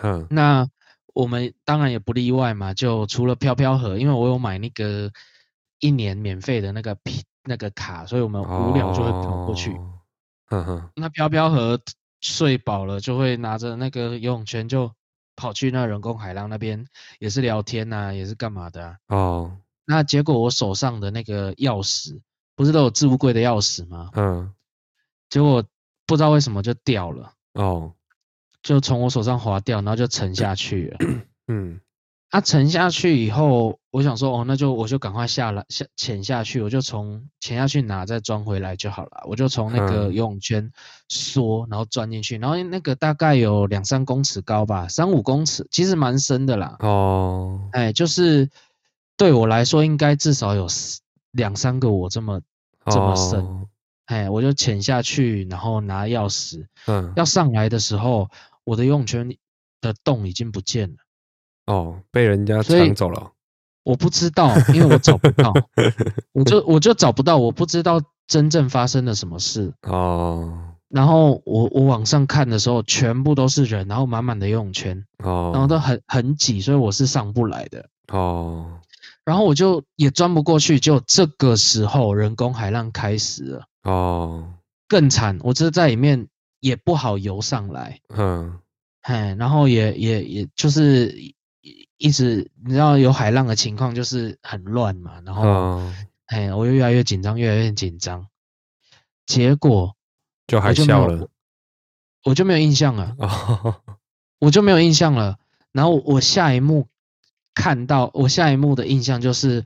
[0.00, 0.26] 嗯。
[0.30, 0.66] 那
[1.12, 5.10] 我们当然也不例外嘛，就除了飘飘河，因为我有买那个
[5.80, 9.70] 一年免费的那个皮那个卡，所以我们无聊就会跑过去。
[10.48, 10.90] 嗯、哦、哼。
[10.96, 11.78] 那飘飘河
[12.22, 14.90] 睡饱了，就会拿着那个游泳圈就
[15.36, 16.86] 跑去那人工海浪那边，
[17.18, 18.96] 也是聊天呐、啊，也是干嘛的、啊。
[19.08, 19.58] 哦。
[19.86, 22.20] 那结果我手上的那个钥匙。
[22.56, 24.10] 不是都有置物柜的钥匙吗？
[24.14, 24.52] 嗯，
[25.28, 25.64] 结果
[26.06, 27.92] 不知道为什么就掉了哦，
[28.62, 30.98] 就从我手上滑掉，然后就沉下去了。
[31.50, 31.80] 嗯，
[32.30, 39.24] 它、啊、沉下去以后，我想说哦，那就我就赶快下来下潜下去，我就从潜下去拿再装回来就好了。
[39.28, 40.70] 我就从那个游泳圈
[41.08, 46.76] 缩，然后钻进去，然后那个大概有两三公尺高吧，三五公尺，其实蛮深的啦。
[46.78, 48.48] 哦，哎，就是
[49.16, 50.66] 对我来说，应该至少有。
[51.34, 52.40] 两三个我这么
[52.86, 53.66] 这么深，
[54.04, 58.30] 哎、哦，我就潜下去，然后拿钥匙，嗯，要上来的时候，
[58.62, 59.36] 我的游泳圈
[59.80, 60.96] 的洞已经不见了，
[61.66, 63.32] 哦，被人家抢走了，
[63.82, 65.52] 我不知道，因为我找不到，
[66.30, 78.78] 我就我就找不到，我不知道真正发生了什么事，哦，然后我我往上看的时候，全部都是人，然后满满的游泳圈，哦，然后都很很挤，所以我是上不来的，哦，
[79.24, 84.54] 然后我就也钻不过去，就这个时候人工海浪开始了，哦，
[84.88, 86.28] 更惨，我这在里面
[86.60, 88.60] 也不好游上来，嗯，
[89.02, 91.16] 嘿，然后也也也就是
[91.96, 95.94] 一直你知道有海浪的情况就是很乱嘛，然后，哦，
[96.26, 98.26] 嘿，我就越来越紧张，越来越紧张，
[99.26, 99.96] 结果。
[100.46, 101.30] 就还笑了，
[102.22, 103.16] 我就没有印象了，
[104.38, 105.38] 我就没有印象了。
[105.72, 106.86] 然后我下一幕
[107.54, 109.64] 看到，我下一幕的印象就是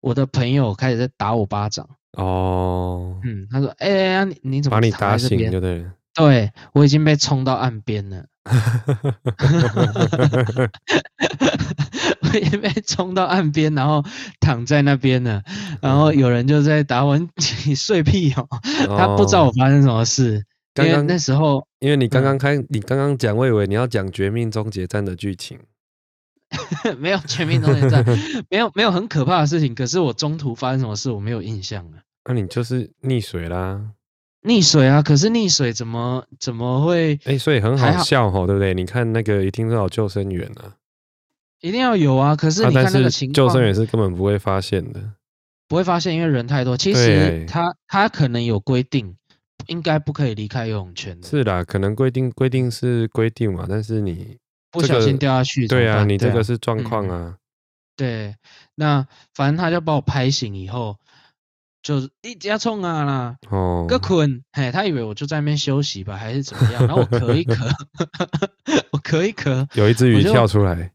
[0.00, 1.88] 我的朋友开始在打我巴掌。
[2.12, 5.36] 哦，嗯，他说：“哎呀，你你怎么把你打醒？
[5.36, 5.84] 对不对？”
[6.14, 8.24] 对，我已经被冲到岸边了。
[12.22, 14.02] 我已经被冲到岸边，然后
[14.40, 15.42] 躺在那边了。
[15.82, 17.18] 然后有人就在打我
[17.66, 18.48] ：“你睡屁哦！”
[18.96, 20.46] 他不知道我发生什么事。
[20.72, 25.58] 刚刚那时候，因为你刚刚开，你刚刚讲，我以为你要讲《绝命终结战》的剧情。
[26.98, 28.04] 没有《全民终结战》，
[28.48, 29.74] 没有没有很可怕的事情。
[29.74, 31.98] 可是我中途发生什么事，我没有印象了。
[32.24, 33.92] 那你就是溺水啦。
[34.42, 35.02] 溺水啊！
[35.02, 37.14] 可是溺水怎么怎么会？
[37.24, 38.74] 哎、欸，所以很好笑吼，对不对？
[38.74, 40.76] 你看那个一定要有救生员啊，
[41.60, 42.36] 一定要有啊！
[42.36, 45.02] 可是你看那个情况，救生员是根本不会发现的，
[45.66, 46.76] 不会发现，因为人太多。
[46.76, 49.16] 其实他他可能有规定，
[49.66, 51.26] 应该不可以离开游泳圈的。
[51.26, 54.38] 是啦，可能规定规定是规定嘛，但是你、这个、
[54.80, 57.36] 不小心掉下去，对啊，你这个是状况啊、嗯。
[57.96, 58.36] 对，
[58.74, 60.96] 那反正他就把我拍醒以后。
[61.82, 66.84] 就是一家冲啊啦，哦，个困，嘿，他以为我就在那边休息吧，还是怎么样？
[66.84, 67.56] 然后我咳一咳，
[68.90, 70.90] 我咳一咳， 有一只鱼跳出来，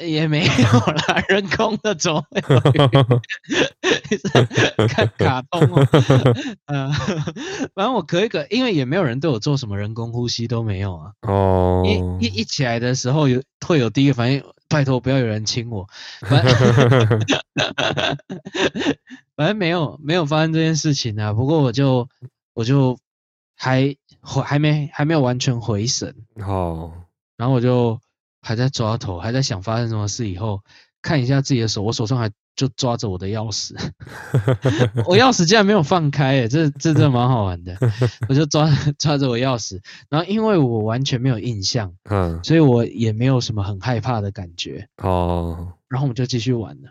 [0.00, 0.52] 也没有
[0.94, 2.24] 啦，人工的走，
[4.88, 5.86] 看卡通哦，
[6.66, 6.90] 呃，
[7.74, 14.42] 反正我咳一咳，因为也没有人对我做什么人工呼吸都没有啊，哦，一一一起来的时候有会有第一个反应。
[14.68, 15.88] 拜托，不要有人亲我。
[16.20, 16.54] 反正，
[19.34, 21.32] 反正没有没有发生这件事情啊。
[21.32, 22.08] 不过我就
[22.54, 22.96] 我就
[23.56, 26.14] 还还没还没有完全回神。
[26.36, 26.92] 哦。
[27.36, 27.98] 然后我就
[28.42, 30.30] 还在抓头，还在想发生什么事。
[30.30, 30.62] 以后
[31.02, 33.74] 看一下自己的手，我手上还就抓着我的钥匙。
[35.08, 37.74] 我钥匙竟然没有放开，哎，这这真的蛮好玩的。
[38.28, 38.68] 我就抓
[38.98, 44.88] 抓着我钥匙，然后因为我完全没有印象，嗯，所以我也没有什么很害怕的感觉。
[45.02, 46.90] 哦，然后我们就继续玩了。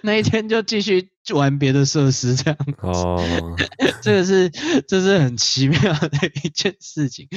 [0.00, 2.74] 那一天就继续玩别的设施，这样子。
[2.80, 3.56] 哦，
[4.02, 4.50] 这个是
[4.88, 6.10] 这是很奇妙的
[6.42, 7.28] 一件事情。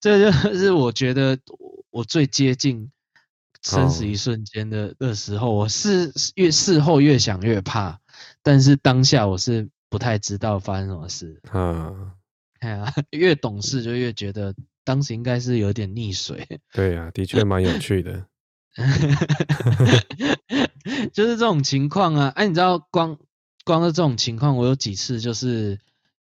[0.00, 1.38] 这就是我觉得
[1.90, 2.90] 我最接近。
[3.66, 7.98] 生死一瞬间的的时候，我是越事后越想越怕，
[8.42, 11.42] 但是当下我是不太知道发生什么事。
[11.52, 12.12] 嗯，
[12.60, 16.46] 哎呀， 越懂事就越觉得当时应该是有点溺水。
[16.72, 18.24] 对啊，的确蛮有趣的。
[21.12, 23.18] 就是这种情况啊，哎、啊，你知道光
[23.64, 25.80] 光是这种情况，我有几次就是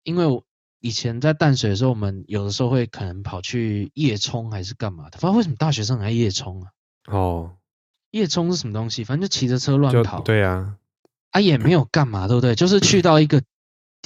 [0.05, 0.45] 因为我
[0.79, 6.71] 以前在淡水的时候，我们有的时候会可能跑去夜冲还是干嘛的，不知道为什么大学生还夜冲啊？
[7.07, 7.57] 哦，
[8.11, 9.05] 夜冲是什么东西？
[9.05, 10.21] 反正就骑着车乱跑。
[10.23, 10.77] 对啊，
[11.31, 12.55] 啊也没有干嘛，对不对？
[12.57, 13.43] 就是去到一个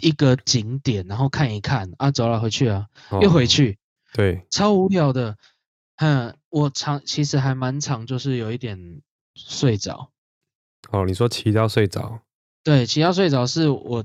[0.00, 3.78] 一个景点，然后看一看啊，走了回去啊，哦、又回去。
[4.12, 5.38] 对，超无聊的。
[5.96, 9.00] 嗯，我常其实还蛮常，就是有一点
[9.34, 10.10] 睡着。
[10.90, 12.20] 哦，你说骑到睡着？
[12.64, 14.02] 对，骑到睡着是我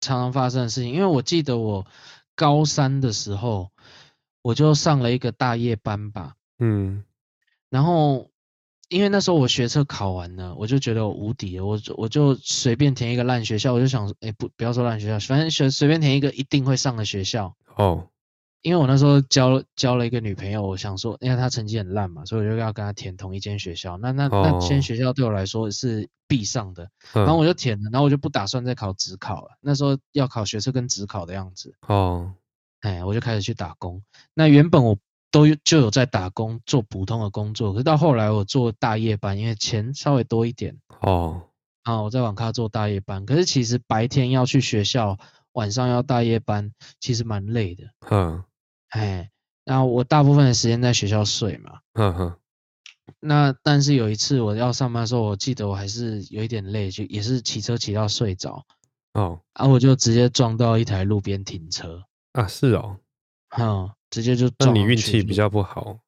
[0.00, 0.92] 常常发生的事情。
[0.92, 1.86] 因为我记得我
[2.34, 3.70] 高三的时候，
[4.42, 6.34] 我就上了一个大夜班吧。
[6.58, 7.04] 嗯，
[7.68, 8.30] 然后。
[8.88, 17.54] 因为那时候我学测考完了，我就觉得我无敌了，我我就随便填一个烂学校，我就想，哎，不不要说烂学校，反正随随便填一个一定会上的学校。
[17.76, 18.08] 哦，
[18.62, 23.98] 因为我那时候交交了一个女朋友，我想说，因为她成绩很烂嘛，所以我就要跟她填同一间学校。
[23.98, 29.58] 那那那间学校对我来说是必上的，然后我就填了，然后我就不打算再考职考了。
[29.60, 31.74] 那时候要考学测跟职考的样子。
[31.86, 32.32] 哦，
[32.80, 34.02] 哎，我就开始去打工。
[34.32, 34.96] 那原本我。
[35.30, 41.42] 都就有在打工做普通的工作，可是到后来我做大夜班，因为钱稍微多一点哦。
[41.82, 45.18] 啊，我在网咖做大夜班，可是其实白天要去学校，
[45.52, 47.84] 晚上要大夜班，其实蛮累的。
[48.10, 48.44] 嗯，
[48.90, 49.30] 哎，
[49.64, 51.80] 然后我大部分的时间在学校睡嘛。
[51.94, 52.36] 嗯哼。
[53.20, 58.66] 那但是有一次我要上班的时候，我记得我还是有一点累，就也是骑车骑到睡着。
[59.14, 59.40] 哦。
[59.54, 62.02] 啊，我就直接撞到一台路边停车。
[62.32, 62.98] 啊，是哦。
[63.56, 63.90] 嗯。
[64.10, 65.98] 直接就，那你运气比较不好，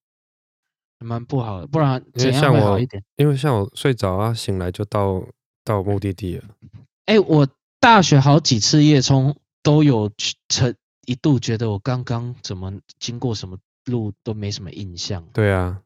[0.99, 3.03] 蛮不好的，不然怎样会好一点？
[3.17, 5.23] 因为像我睡着啊，醒来就到
[5.65, 6.45] 到目的地了。
[7.07, 7.49] 哎、欸，我
[7.79, 10.11] 大学好几次夜冲都有
[10.49, 10.75] 曾
[11.07, 15.25] 一度觉得我刚刚怎么经过什么路都没什么印象。
[15.33, 15.81] 对啊，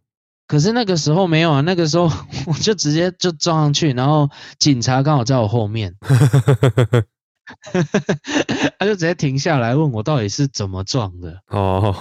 [0.47, 2.05] 可是那个时候没有啊，那个时候
[2.47, 5.95] 我就直接就撞上去，然后警察刚好在我后面，
[8.79, 11.43] 他就直接停下来问我到底是怎么撞的。
[11.49, 11.95] 哦，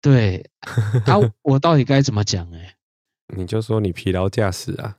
[0.00, 0.50] 对，
[1.04, 2.48] 他、 啊、我到底该怎么讲？
[2.54, 2.74] 哎，
[3.36, 4.96] 你就说你疲劳驾驶啊。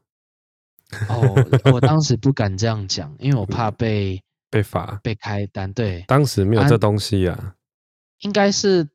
[1.10, 1.36] 哦，
[1.74, 5.72] 我当时不敢这样讲，因为我怕被被罚、被开单。
[5.74, 7.36] 对，当时没有这东西啊。
[7.36, 7.56] 啊
[8.20, 8.88] 应该是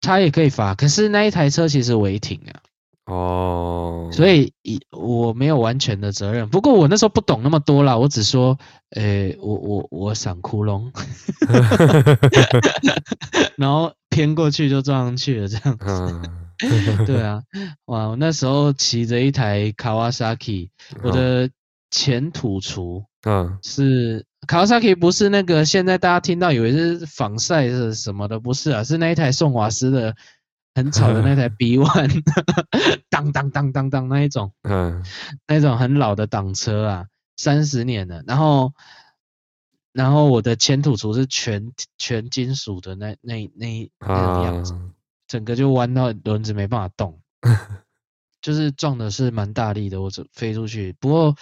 [0.00, 2.60] 他也可以罚，可是那一台车其实违停啊。
[3.08, 4.52] 哦，所以
[4.90, 6.46] 我没有完全的责任。
[6.50, 8.58] 不过我那时候不懂那么多啦，我只说，
[8.90, 10.90] 诶、欸，我我我闪窟窿，
[13.56, 16.20] 然后偏过去就撞上去了，这样子。
[17.06, 17.40] 对啊，
[17.86, 18.08] 哇！
[18.08, 20.68] 我那时候骑着一台 Kawasaki，
[21.02, 21.48] 我的
[21.90, 30.16] 前土厨，嗯，是 Kawasaki，不是那个现在大家听到以为是仿赛是什么的，不是啊，是那一台宋瓦斯的
[30.78, 32.22] 很吵的那台 B One，
[33.10, 35.04] 当当当当当那一种，嗯，
[35.46, 37.06] 那种很老的挡车啊，
[37.36, 38.72] 三十年了，然后
[39.92, 44.74] 然后我的前土厨是全全金属的那那那那个样子。
[45.26, 47.20] 整个就弯到轮子没办法动，
[48.40, 50.94] 就是撞的是蛮大力的，我就飞出去。
[50.98, 51.36] 不过，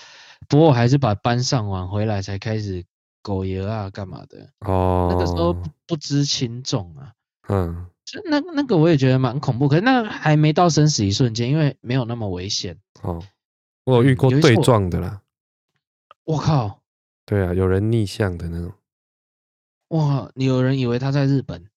[0.48, 2.84] 不过我还是把班上完回来才开始
[3.22, 4.50] 狗爷啊干嘛的。
[4.66, 5.54] 哦，那个时候
[5.86, 7.12] 不知轻重啊。
[7.48, 12.78] 嗯，就那那个我也觉得蛮恐怖，可是那还没到生死一瞬间，因为没有那么危险。
[13.02, 13.20] 哦，
[13.84, 15.20] 我有遇过对撞的啦。
[16.24, 16.80] 我靠！
[17.24, 18.72] 对啊，有人逆向的那种。
[19.88, 21.68] 哇，你有人以为他在日本？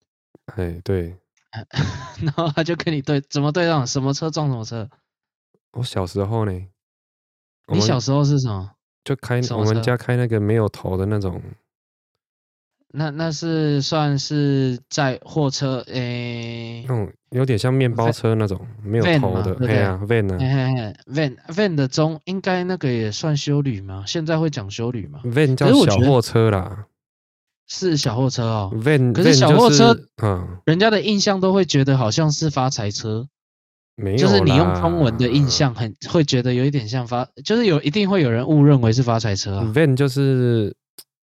[0.56, 1.18] 哎，对。
[2.22, 4.88] 然后他就跟你对怎么对撞，什么车撞什么车。
[5.72, 6.68] 我小时候呢，
[7.68, 8.72] 你小时候是什么？
[9.04, 11.42] 就开我们家开那个没有头的那种。
[12.92, 24.04] 那那是算是在货车诶、欸，那种有点像面包车那种没有头的，对啊，van 啊，van van 的中应该那个也算修旅吗？
[24.08, 26.86] 现在会讲修旅吗？van 叫小货车啦。
[27.72, 33.28] 是小货车哦，van，可是小货车，嗯，人家的印象都会觉得好像是发财车，
[33.96, 39.72] 没有，就是你用中文的印象很会觉得有一点像发，就是有一定会有人误认为是发财车啊。
[39.72, 40.76] van 就是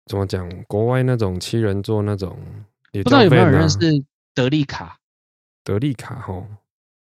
[0.06, 3.78] 怎么讲，国外那种七人座那种，啊、不知道有没有人是
[4.34, 4.99] 德利卡？
[5.64, 6.47] 德利卡吼，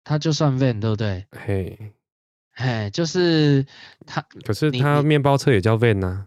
[0.03, 1.25] 它就算 van 对不对？
[1.31, 1.93] 嘿，
[2.53, 3.65] 嘿，就是
[4.05, 6.25] 它，可是它面包车也叫 van 啊。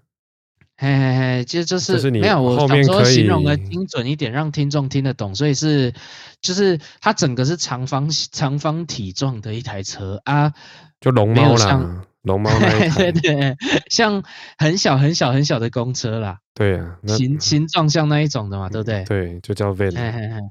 [0.76, 5.92] 嘿嘿嘿，其实就是，就是你没有，我想说形容的精准一点，让听众听得懂，所以是，
[6.40, 10.52] 就是它整个是长方长方体状的一台车啊，
[11.00, 13.56] 就龙猫啦，龙猫那一 台，对对，
[13.90, 14.22] 像
[14.58, 19.04] 很小很小很小的公车啦，对啊，形形状像那一种的嘛，对不对？
[19.04, 19.92] 对，就叫 van，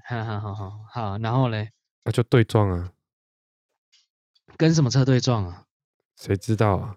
[0.08, 1.70] 好好好好好，然后嘞，
[2.06, 2.90] 那就对撞啊，
[4.58, 5.64] 跟什么车对撞啊？
[6.20, 6.96] 谁知道啊？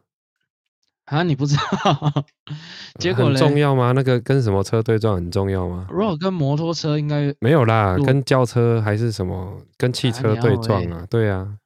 [1.06, 2.24] 啊，你不知道？
[2.98, 3.92] 结果很重要吗？
[3.92, 5.86] 那个跟什么车对撞很重要吗？
[5.90, 9.60] 如果跟摩托车应该没有啦，跟轿车还是什么？
[9.76, 10.98] 跟汽车对撞啊？
[11.04, 11.58] 啊对啊。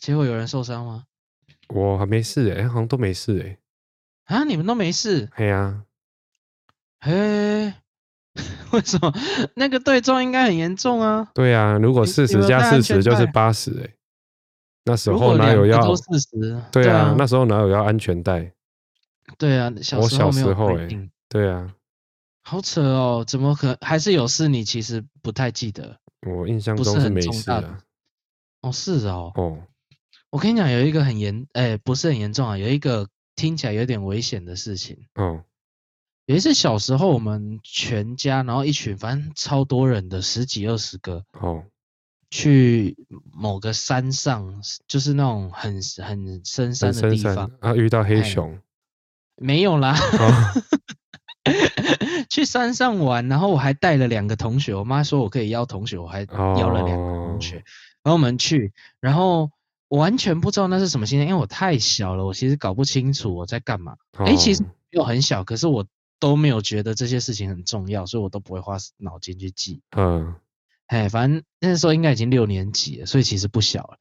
[0.00, 1.04] 结果有人受伤吗？
[1.74, 3.58] 我还没事哎、欸，好像都没事哎、
[4.28, 4.36] 欸。
[4.36, 5.28] 啊，你们都没事？
[5.36, 5.84] 对啊。
[7.00, 7.12] 嘿，
[8.72, 9.12] 为什么？
[9.56, 11.28] 那个对撞应该很严重啊。
[11.34, 13.94] 对啊，如果四十加四十就是八十哎。
[14.86, 15.80] 那时候哪有要？
[15.82, 16.62] 都四十。
[16.70, 18.52] 对啊，那时候哪有要安全带？
[19.36, 21.10] 对啊，小时候没有规定。
[21.28, 21.74] 对啊，
[22.42, 24.46] 好扯哦，怎么可能还是有事？
[24.46, 25.98] 你其实不太记得。
[26.26, 27.78] 我印象中是没事的。
[28.60, 29.32] 哦，是哦。
[29.34, 29.58] 哦，
[30.34, 35.06] 我跟你讲，有一个很严，哎，不是很严重啊，有一个听起来有点危险的事情。
[35.14, 35.44] 哦。
[36.26, 41.24] 有一次小时候，我们全家，然后一群，反正超多人的，十几二十个。
[41.38, 41.62] 哦。
[42.32, 42.96] 去
[43.32, 48.58] 某个山上，就是那种很很深山的地方啊，遇到黑熊。
[49.36, 50.62] 没有啦，哦、
[52.28, 54.74] 去山上玩，然后我还带了两个同学。
[54.74, 57.58] 我妈说我可以邀同学，我还邀了两个同学。
[57.58, 57.62] 哦、
[58.02, 59.48] 然后我们去，然后
[59.94, 63.94] 我完全不知道那是什么心态，因为我太小了，我其实搞不清楚我在干嘛。
[64.14, 65.86] 哎、哦，其实又很小，可是我
[66.18, 69.82] 都没有觉得这些事情很重要，所以我都不会花脑筋去记。
[69.96, 70.34] 嗯，
[70.88, 73.98] 哎，反正那时候应该已经六年级了，所以其实不小了。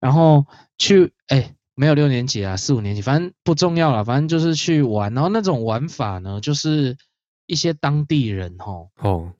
[0.00, 1.54] 然后去，哎。
[1.74, 5.14] 没有六年级啊，四五年级，反正不重要了，反正就是去玩。
[5.14, 6.98] 然后那种玩法呢，就是
[7.46, 9.32] 一些当地人吼，哦，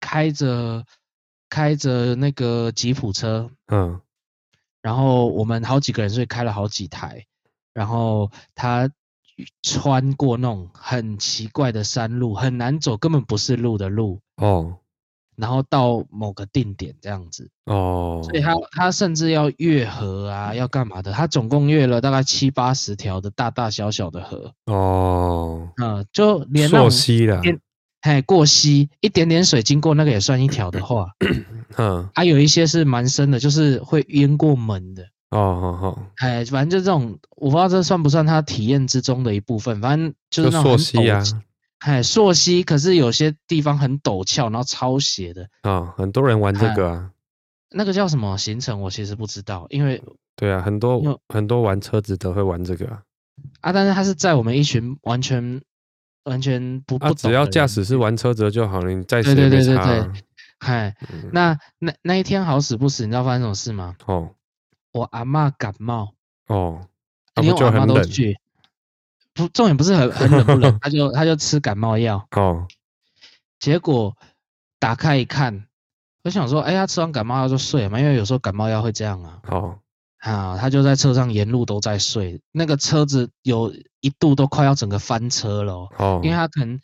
[0.00, 0.84] 开着
[1.48, 4.00] 开着那个吉普车，嗯，
[4.82, 7.24] 然后我们好几个人，所以开了好几台。
[7.74, 8.90] 然后他
[9.62, 14.78] 穿过那种很奇怪的山路，很难走，根本不是路的路哦。
[15.36, 21.12] 然后到某个定点这样子哦，所以他他甚至要越河啊，要干嘛的？
[21.12, 27.40] 他总共越了大概七八十条的大大小小的河哦，嗯，就连那种溪了，
[28.00, 31.10] 哎，过溪一点点水经过那个也算一条的话，
[31.76, 41.40] 嗯，还、啊、有一些是蛮深的，就是会淹过门的哦，好好，哎，反正就这种，我不知道这算不算他体验之中的一部分，反正就是那种很陡。
[41.80, 47.10] 哎，溯溪，可是有些地方很陡峭，然后超斜的啊、哦，很多人玩这个啊。
[47.70, 48.80] 那个叫什么行程？
[48.80, 50.02] 我其实不知道，因为
[50.34, 53.02] 对啊，很多很多玩车子都会玩这个啊。
[53.60, 55.60] 啊，但是他是在我们一群完全
[56.28, 60.22] 完全不不只要驾驶是玩车子就好了，你再斜对对对对对。
[60.60, 63.94] 嗨、嗯，那那那一天好死不死，你知道发生什么事吗？
[64.06, 64.30] 哦，
[64.92, 66.14] 我阿嬷感冒
[66.48, 66.88] 哦，
[67.36, 68.36] 连我阿妈都去。
[69.34, 72.26] 不，重点不是很很冷不冷，他就他就吃感冒药。
[72.34, 72.66] 哦，
[73.60, 74.16] 结果
[74.80, 75.64] 打开一看，
[76.24, 79.40] 我想说，哎、欸，他吃完感冒药就睡了嘛，因为有时候感冒药会这样啊。
[79.46, 79.78] 哦，
[80.18, 85.88] 啊，他就在车上沿路都在睡，那个车子有一度都快要整个翻车了。
[85.96, 86.80] 哦，因为他可能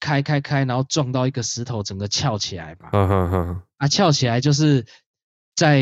[0.00, 2.90] 开开开，然后撞到一个石头，整个翘起来嘛。
[2.92, 4.86] 嗯哼哼，啊，翘起来就是
[5.54, 5.80] 在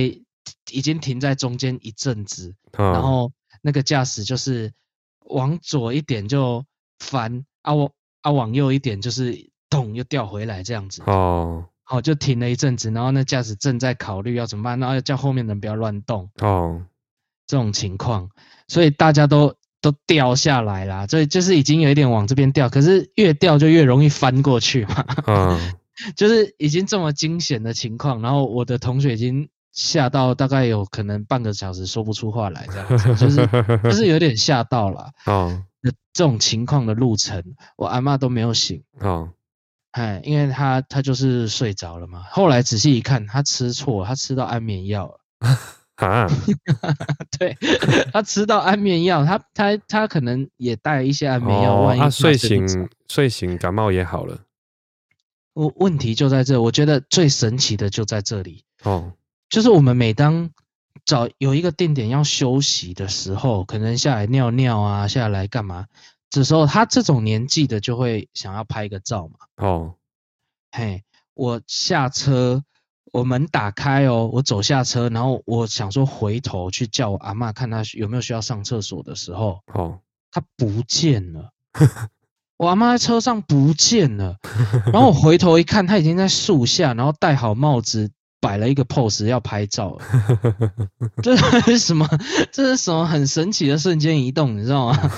[0.71, 3.33] 已经停在中间一阵子，哦，然后
[3.63, 4.73] 那个驾驶就是。
[5.31, 6.65] 往左一点就
[6.99, 7.93] 翻啊，我
[8.23, 16.83] 啊往右一点就是咚又掉回来这样子哦，好就停了一阵子，然后那驾驶正在考虑要怎么办，然后要叫后面的人不要乱动哦，
[17.47, 18.31] 这种情况，
[18.69, 25.75] 所以大家都都掉下来啦，所以就是已经有一点往这边掉，可是越掉就越容易翻过去嘛，嗯，
[26.15, 29.49] 就是已经这么惊险的情况，然后我的同学已经。
[29.71, 33.47] 吓到大概有可能半个小时说不出话来，这样子就是
[33.85, 35.11] 就是有点吓到了。
[35.27, 35.63] 哦，
[36.13, 37.45] 这种情况的路程，
[37.77, 38.83] 我阿嬷都没有醒。
[38.99, 39.31] 哦，
[39.99, 42.23] 哎，因为他他就是睡着了嘛。
[42.31, 45.21] 后来仔细一看，他吃错，他吃到安眠药了。
[45.97, 46.29] 啊，
[47.37, 47.59] 对，
[48.13, 51.81] 他吃到安眠药，他他他可能也带一些安眠药。
[51.81, 54.39] 万一他、哦啊、睡醒睡醒感冒也好了。
[55.55, 58.63] 我问题就在这，我觉得最神奇的就在这里。
[58.85, 59.13] 哦。
[59.51, 60.51] 就是我们每当
[61.05, 65.87] 找有一个定点要休息的时候，可能下来尿尿啊，下来干嘛？
[66.31, 69.39] 这时候他这种年纪的就会想要拍个照嘛。
[69.57, 69.95] 哦，
[70.71, 71.03] 嘿，
[71.35, 72.63] 我下车，
[73.13, 80.01] 我门打开哦，我走下车，然后我想说回头去叫我阿嬷，看他有没有需要上厕所的时候，哦，
[80.31, 81.53] 他不见了，
[82.59, 84.37] 我阿妈在车上不见了，
[84.93, 88.11] 然后我回头一看，他已经在树下，然后戴好帽子。
[88.41, 89.99] 摆了一个 pose 要拍照，
[91.23, 92.09] 这是什么？
[92.53, 94.57] 这是什么很神奇的瞬间移动？
[94.57, 94.99] 你知道吗？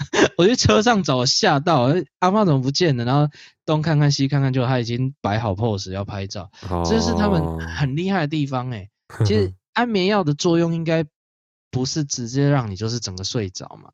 [0.38, 3.04] 我去车上找，吓到，阿妈怎么不见了？
[3.04, 3.30] 然后
[3.66, 6.50] 东看看西看看，就他已经摆好 pose 要拍照，
[6.86, 8.88] 这是他们很厉害的地方哎。
[9.26, 11.04] 其实安眠药的作用应该
[11.70, 13.90] 不是直接让你就是整个睡着嘛？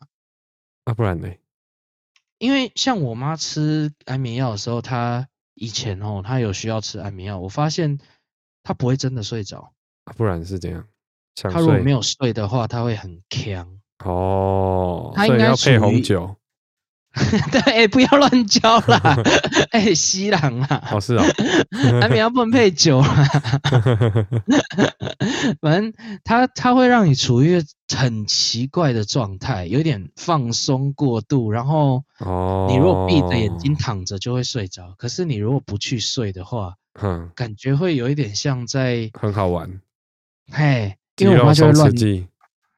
[0.85, 1.29] 啊，不然呢？
[2.39, 5.27] 因为像我妈吃安眠药的时候，她。
[5.57, 7.99] 以前哦，他有需要吃安眠药，我发现
[8.63, 9.73] 他不会真的睡着，
[10.17, 10.87] 不然是这样。
[11.35, 13.81] 他如果没有睡的话，他会很呛。
[14.05, 16.37] 哦，他应该要配红酒。
[17.51, 19.01] 对，欸、不要乱教啦，
[19.73, 20.83] 哎、欸，西郎啊。
[20.93, 21.25] 哦，是啊，
[22.01, 23.29] 安眠药不能配酒啦。
[25.61, 25.93] 反正
[26.25, 27.63] 他他会让你处于
[27.95, 32.05] 很奇怪的状态，有点放松过度，然后
[32.69, 39.81] 你如果闭着眼睛躺着就会睡着，可是你如果不去睡的话，嗯，感觉会有一点像在很好玩，
[40.53, 41.91] 嘿，因为我妈就会乱。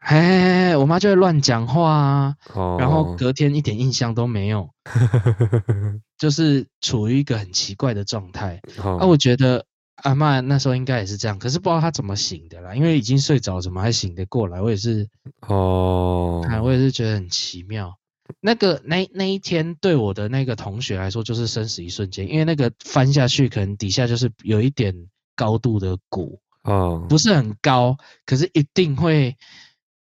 [0.00, 2.80] 嘿，嘿，嘿，我妈就会乱讲话啊，oh.
[2.80, 4.70] 然后隔天一点印象都没有，
[6.16, 8.60] 就是处于一个很奇怪的状态。
[8.82, 9.02] Oh.
[9.02, 14.62] 啊，我觉得阿嬷那时候应该也是这样，可是不知道她怎么醒的啦，因为已经睡着，怎么还醒得过来？
[14.62, 15.08] 我也是，
[15.46, 17.98] 哦，啊，我也是觉得很奇妙。
[18.40, 24.94] 那个那那一天对我的那个同学来说，就是生死一瞬间，因为那个翻下去，可能底下就是有一点
[25.34, 29.36] 高度的谷，哦，不是很高，可是一定会。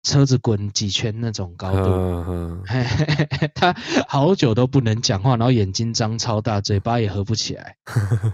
[0.07, 2.63] 车子滚几圈那种高度，
[3.53, 3.75] 他
[4.07, 7.75] 好久都不能讲话，然后眼睛张超大，嘴巴也合不起来。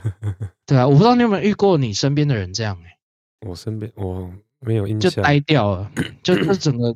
[0.68, 3.50] 对啊，我不知道你有没有遇过你身边的人这样哎、欸。
[3.50, 6.96] 我身边我没有印象，就呆掉了， 就就整个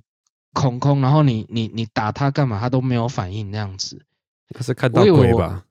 [0.54, 4.06] 空空，然后你你你打他干嘛，他都没有反应那样子。
[4.54, 5.66] 他是看到鬼吧？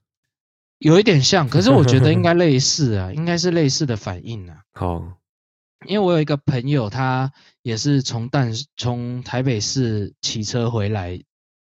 [0.79, 4.57] 有一点像，可是我觉得应该类似啊，应该是类似的反应啊。
[4.75, 5.13] 好。
[5.85, 11.21] 因为我有一个朋友，他也是从淡从台北市骑车回来，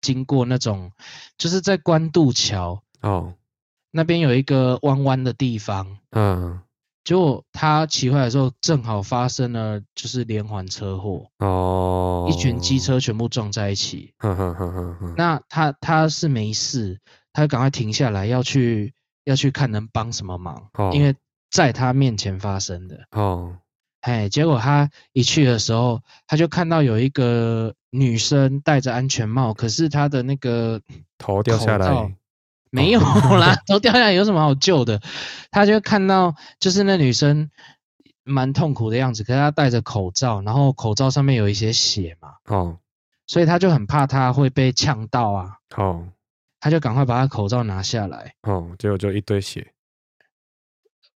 [0.02, 0.92] 经过那种，
[1.38, 3.34] 就是在关渡桥哦，
[3.92, 6.62] 那边有一个弯弯的地方，嗯，
[7.04, 17.00] 结果他骑回来的时候，正好发生了就是连环车祸哦，一群机车全部撞在一起，呵呵呵呵呵，那他他是没事，
[17.34, 18.94] 他就赶快停下来要去
[19.26, 21.14] 要去看能帮什么忙，哦，因为
[21.52, 23.06] 在他面前发生的。
[23.12, 23.58] 哦。
[24.08, 30.82] 哎，结果他一去的时候，他就看到有一个女生戴着安全帽，可是她的那个
[31.18, 32.16] 头掉下来，
[32.72, 35.02] 没有啦， 哦、头掉下来有什么好救的？
[35.52, 37.52] 他就看到就是那女生
[38.24, 42.80] 蛮痛苦的样子，可是她戴着口罩，然后口罩上面有一些血嘛，哦，
[43.26, 46.08] 所以他就很怕她会被呛到啊，哦，
[46.62, 49.74] 他就赶快把她口罩拿下来，哦，结果就一堆血。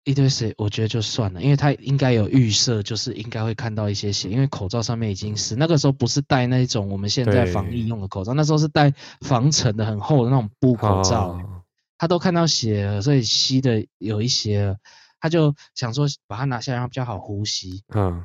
[0.04, 11.62] 一堆血，我觉得就算了，因为他应该有预设，就是应该会看到一些血，因为口罩上面已经是那个时候不是戴那种我们现在防疫用的口罩，那时候是戴防尘的很厚的那种布口罩，哦、
[11.98, 14.76] 他都看到血了，所以吸的有一些了，
[15.20, 17.84] 他就想说把它拿下来，然后比较好呼吸。
[17.94, 18.24] 嗯，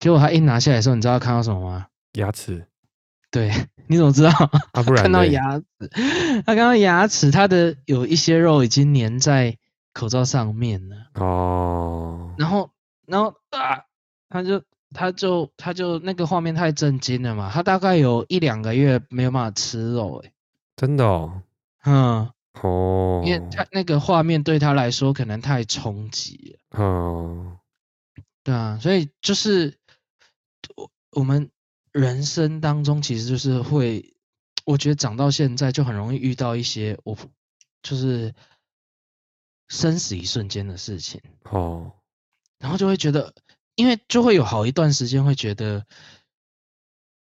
[0.00, 1.86] 结果他一拿下来的时候，你知道他看到什么吗？
[2.14, 2.66] 牙齿。
[3.30, 3.52] 对，
[3.86, 4.30] 你怎么知道？
[4.72, 5.64] 啊，不然 看到牙齿，
[6.44, 9.56] 他看到牙齿，他的有一些肉已经粘在。
[9.92, 10.96] 口罩上面呢？
[11.14, 12.70] 哦，然后，
[13.06, 13.84] 然后啊，
[14.28, 14.62] 他就，
[14.94, 17.50] 他就，他就那个画面太震惊了嘛！
[17.52, 20.32] 他大概有一两个月没有办法吃肉，哎，
[20.76, 21.42] 真的哦，
[21.84, 22.30] 嗯，
[22.62, 27.58] 哦，因为他那个画面对他来说可能太冲击了，哦，
[28.42, 29.76] 对啊，所以就是
[30.74, 31.50] 我我们
[31.92, 34.14] 人生当中其实就是会，
[34.64, 37.16] 我觉得长到现在就很容易遇到一些我
[37.82, 38.34] 就是。
[39.72, 41.92] 生死一瞬间的事情哦，
[42.58, 43.32] 然后就会觉得，
[43.74, 45.86] 因为就会有好一段时间会觉得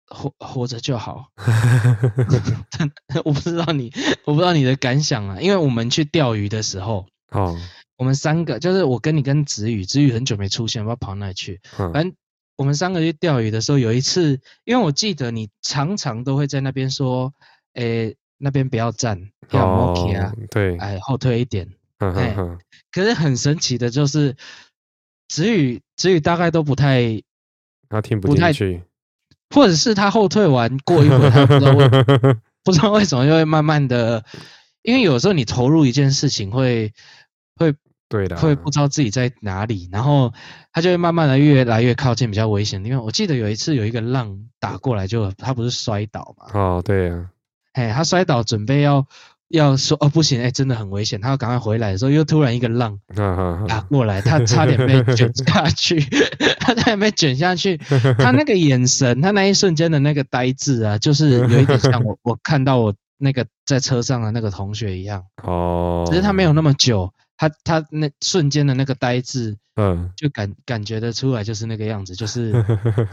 [0.08, 1.28] 活活着就好。
[3.26, 3.92] 我不知道你，
[4.24, 5.42] 我不知道你的感想啊。
[5.42, 7.60] 因为我们去钓鱼的时候，哦，
[7.98, 11.60] 我们三个就是我跟你跟子宇，子宇很久没出现，不知道跑哪里去。
[11.92, 12.16] 反正
[12.56, 17.34] 我们三个去钓鱼的时候，有一次，因为我记得你常常都会在那边说，
[17.74, 21.68] 诶，那边不要站，要摸起啊，对，哎，后退一点。
[22.92, 24.36] 可是很神奇的就是，
[25.28, 27.22] 子宇子宇大概都不太，
[27.90, 28.82] 他听不进去，
[29.54, 31.90] 或者是他后退完过一会儿，他不知道为
[32.64, 34.24] 不知道为什么又会慢慢的，
[34.82, 36.94] 因为有时候你投入一件事情会
[37.56, 37.74] 会
[38.08, 40.34] 对的，会不知道自己在哪里，然后
[40.72, 43.04] 他就会慢慢的越来越靠近比较危险的地方。
[43.04, 46.48] 我记得有一次有一个浪打过来，就他不是摔倒嘛？
[46.54, 47.30] 哦，对呀，
[47.74, 49.06] 哎，他摔倒准备要。
[49.50, 51.20] 要说哦不行，哎、欸，真的很危险。
[51.20, 53.00] 他要赶快回来的时候，又突然一个浪
[53.68, 56.00] 打过来，他差点被卷下去，
[56.62, 57.78] 他差点被卷下去。
[58.18, 65.24] 他那个眼神，他那一瞬间的那个呆滞啊，就是有一点像我我看到我那个在车上的那个同学一样。
[65.44, 72.54] 哦，只是他没有那么久，他他那瞬间的那个呆滞，嗯，就感感觉得出来就是那个样子，就 是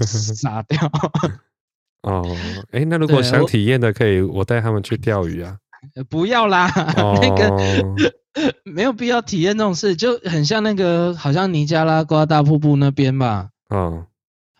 [0.00, 0.78] 傻掉。
[2.02, 2.22] 哦，
[2.70, 5.56] 哎、欸，那如果想体验的，可以我带他们去钓鱼啊。
[6.08, 8.12] 不要啦， 哦、那 个
[8.64, 13.50] 没有必要体验那种事，就很像那个，好像尼加拉瓜大瀑布那边吧。
[13.70, 14.06] 哦，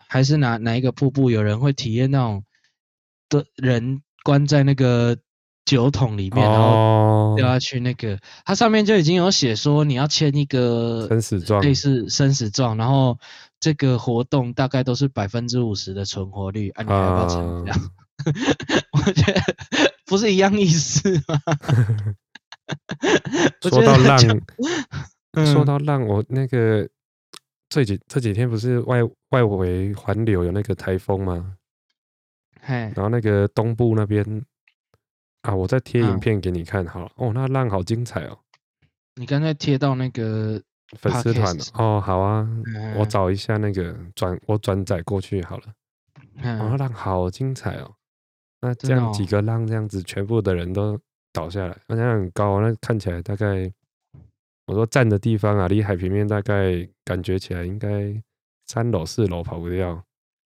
[0.08, 2.44] 还是哪哪一个瀑布，有人会体验那种
[3.28, 5.16] 的人关在那个
[5.64, 7.80] 酒桶里面，哦、然后掉下去。
[7.80, 13.18] 那个它上面就已经有写说，你要签一个生死状，类似生死状，然后
[13.60, 17.72] 这个活动大概都是百分之五十的存活率，啊，你还要不要参加？
[17.72, 17.90] 哦
[18.92, 19.40] 我觉得
[20.06, 21.40] 不是一样意思吗？
[23.62, 24.18] 说到浪，
[25.52, 26.88] 说到浪，我那个
[27.68, 28.98] 这几这几天不是外
[29.30, 31.54] 外围环流有那个台风吗？
[32.66, 34.24] 然后那个东部那边
[35.42, 37.10] 啊，我再贴影片给你看好了。
[37.16, 38.38] 哦，那浪好精彩哦！
[39.14, 40.60] 你刚才贴到那个
[40.98, 42.48] 粉丝团哦，好啊，
[42.96, 45.64] 我找一下那个转我转载过去好了。
[46.42, 47.94] 哦，浪好精彩哦！
[48.60, 50.98] 那这样几个浪这样子，全部的人都
[51.32, 53.70] 倒下来，好像很高，那看起来大概，
[54.66, 58.20] 我说站的地方啊，离海平面大概感觉起来应该
[58.66, 60.02] 三楼四楼跑不掉。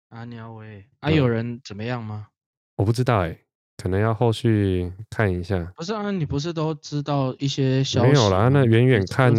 [0.10, 2.28] 啊鸟喂，啊有人怎么样吗？
[2.76, 3.46] 我不知道哎、欸，
[3.76, 5.74] 可能要后续看一下。
[5.76, 8.08] 不是啊，你不是都知道一些消息？
[8.08, 9.34] 没有啦，那远远看，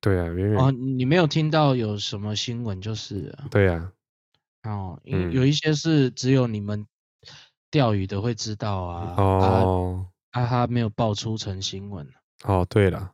[0.00, 3.34] 对啊，远远哦，你没有听到有什么新闻就是？
[3.50, 3.90] 对啊，
[4.64, 6.86] 哦，有有一些是只有你们。
[7.74, 12.08] 钓鱼的会知道啊，哦，啊，啊他没有爆出成新闻。
[12.44, 13.10] 哦，对了，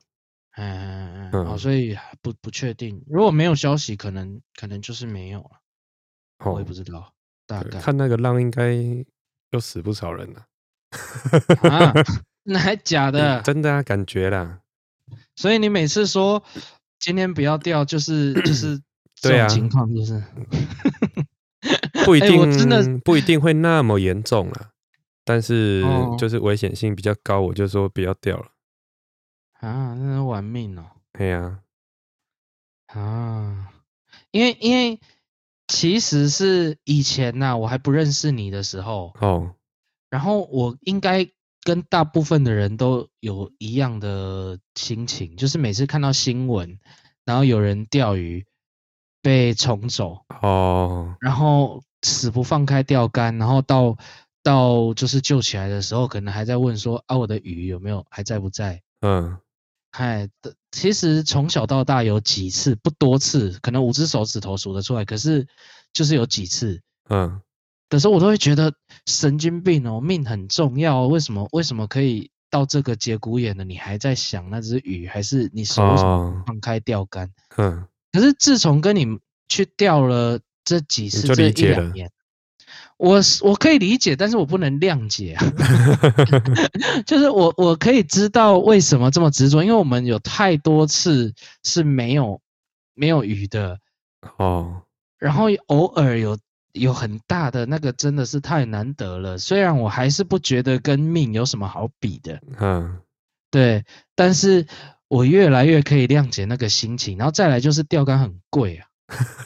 [0.57, 5.51] 嗯嗯嗯，哦，所以不不确定，如果没有消息，可能可能就是没有了，
[6.45, 7.11] 哦，我也不知道，
[7.47, 8.75] 大概看那个浪应该
[9.53, 10.45] 又死不少人了。
[11.63, 11.95] 啊，
[12.45, 13.41] 那还假的？
[13.41, 14.61] 真的啊，感觉啦。
[15.37, 16.45] 所以你每次说
[16.99, 18.79] 今天不要钓，就是 就是
[19.15, 20.23] 这种情况，就 是
[22.07, 24.71] 不一定，真的不一定会那么严重啊。
[25.25, 25.85] 但是
[26.19, 28.47] 就是危险性比较高，我就说不要钓了。
[29.61, 30.85] 啊，那是玩命哦。
[31.13, 31.61] 对呀。
[32.87, 33.73] 啊，
[34.33, 34.99] 因为因为
[35.69, 39.55] 其实是以前呐、啊，我还不认识你的时候哦，
[40.09, 41.29] 然后我应该
[41.63, 46.81] 跟大部分的人都有一样的心情，就是每次看到新闻，
[47.25, 48.45] 然后有人钓鱼
[49.23, 53.97] 被冲走哦，然后死不放开钓竿，然后到
[54.43, 58.83] 到就是救起来的时候，可能还在问说啊，我的鱼有没有还在不在？
[59.01, 59.39] 嗯。
[59.93, 60.29] 嗨，
[60.71, 65.05] 其实从小到大有几次，不多次，可能五只手指头数得出来。
[65.05, 65.49] 可是
[65.93, 67.43] 就是有几次，嗯，
[67.89, 68.73] 的时候我都会觉得
[69.07, 71.49] 神经病哦，命很重要，为什么？
[71.51, 75.83] 为什么可以到这个节骨眼了，你还在想那只鱼，还是你手
[76.47, 77.29] 放开钓竿？
[77.57, 82.11] 嗯，可是自从跟你去钓了这几次，这一两年。
[82.97, 85.43] 我我可以理解，但是我不能谅解啊。
[87.07, 91.33] 就是我我可以知道为什么这么执着，因为我们有太多次
[91.65, 92.43] 是没有
[92.93, 93.79] 没有鱼的
[94.37, 94.83] 哦，
[95.19, 96.39] 然后偶尔有
[96.73, 99.39] 有很大的那个，真的是太难得了。
[99.39, 103.01] 虽然我还是不觉得跟命有什么好比的，嗯，
[103.51, 104.67] 对，但是
[105.09, 107.17] 我越来越可以谅解那个心情。
[107.17, 108.90] 然后再来就是钓竿很贵啊。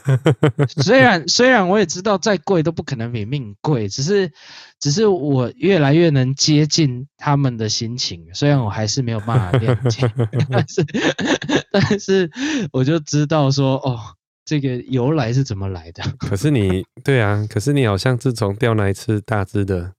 [0.82, 4.30] 虽然虽然我也知道再贵都不可能比命贵，只是
[4.78, 10.10] 只是我越来越能接近他们的心情，虽然我还是没有办法谅解，
[10.50, 10.86] 但是
[11.72, 12.30] 但是
[12.72, 13.98] 我就知道说哦，
[14.44, 16.02] 这个由来是怎么来的。
[16.18, 19.94] 可是你对啊，可是你好像自从钓那一次大只的，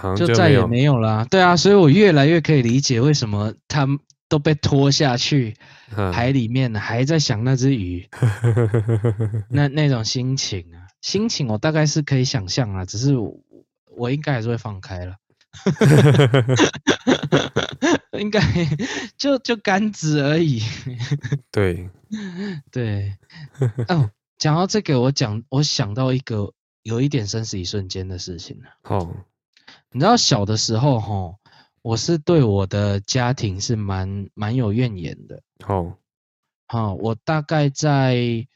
[0.00, 1.26] 好像就，就再也没有了啊。
[1.30, 3.98] 对啊，所以我越来越可以理解为什么他们。
[4.28, 5.56] 都被拖下去
[6.12, 8.08] 海里面了，还在想那只鱼，
[9.48, 13.40] 那那种心情啊，心情我大概是可以想象啊，只是我，
[13.96, 15.16] 我应该还是会放开了，
[18.20, 18.40] 应该
[19.16, 20.62] 就就杆子而已。
[21.50, 21.88] 对
[22.70, 23.16] 对，
[23.88, 26.52] 哦，讲到这个，我讲我想到一个
[26.82, 28.64] 有一点生死一瞬间的事情了。
[28.82, 29.16] 哦，
[29.90, 31.34] 你知道小的时候哈。
[31.82, 35.42] 我是对我的家庭是蛮蛮有怨言的。
[35.66, 35.96] 哦，
[36.66, 38.46] 好，我大概在，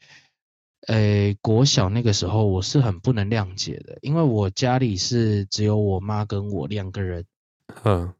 [0.87, 7.25] 呃，国小那个时候，我是很不能谅解的，因为我家里是只有我妈跟我两个人。
[7.83, 8.13] 嗯，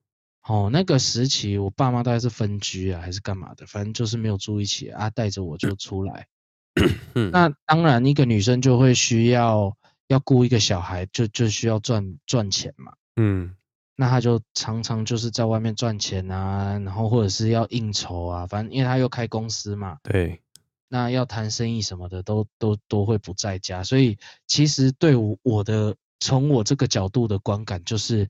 [0.48, 6.28] 哦，那个时期，我爸妈大概是分居啊，还是干嘛的，反正就是没有住一起啊，带着我就出来。
[7.14, 9.78] 嗯，那当然，一个女生就会需要
[10.08, 12.94] 要顾一个小孩，就就需要赚赚钱嘛。
[13.16, 13.56] 嗯。
[13.96, 20.42] 那他就常常就是在外面赚钱啊，然后或者是要应酬啊，反正因为他又开公司嘛，对，
[20.88, 24.18] 那要谈生意什么的都都都会不在家，所以
[24.48, 28.28] 其实对我我的从我这个角度的观感就是，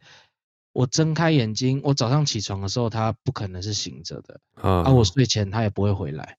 [0.74, 6.38] 我睁开眼睛，我早上起床的时候他不可能是醒着的，啊，我睡前他也不会回来，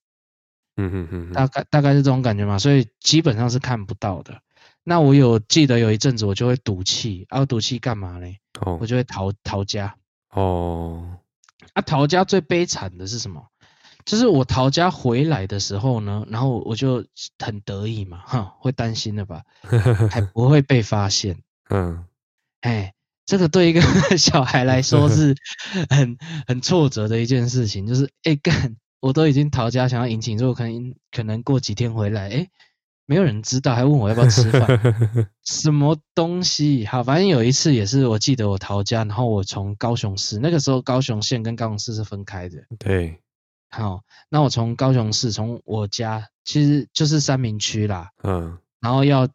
[0.77, 4.39] 嗯哼哼，大概大概是这种感觉嘛，所以基本上是看不到的。
[4.87, 8.27] 那我有记得有一阵子我就会赌气，啊，赌气干嘛呢？
[8.61, 9.95] 哦，我就会逃逃家。
[10.29, 11.17] 哦，
[11.73, 13.47] 啊，逃家最悲惨的是什么？
[14.05, 17.03] 就是我逃家回来的时候呢，然后我就
[17.39, 19.41] 很得意嘛，哈，会担心的吧？
[20.11, 21.39] 还不会被发现。
[21.71, 22.05] 嗯，
[22.61, 22.93] 哎，
[23.25, 23.81] 这个对一个
[24.19, 25.35] 小孩来说是
[25.89, 32.47] 很很挫折的一件事情，就是哎干，我都已经逃家想要引起，如果可能可能过几天回来，哎。
[33.05, 34.67] 没有人知道，还问我要不要吃饭，
[35.43, 36.85] 什么东西？
[36.85, 42.57] 好，反正有一次也是，我记得我逃家，然后我从高雄市，那个时候高雄县跟高雄市是分开的。
[42.79, 43.19] 对，
[43.69, 49.27] 好，那我从高雄市，从我家其实就是三明区啦，嗯，然后要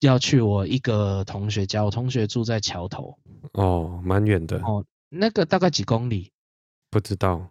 [0.00, 3.18] 要去我一个同学家，我同学住在桥头。
[3.52, 4.58] 哦，蛮远的。
[4.60, 6.32] 哦，那个大概几公里？
[6.90, 7.50] 不知道。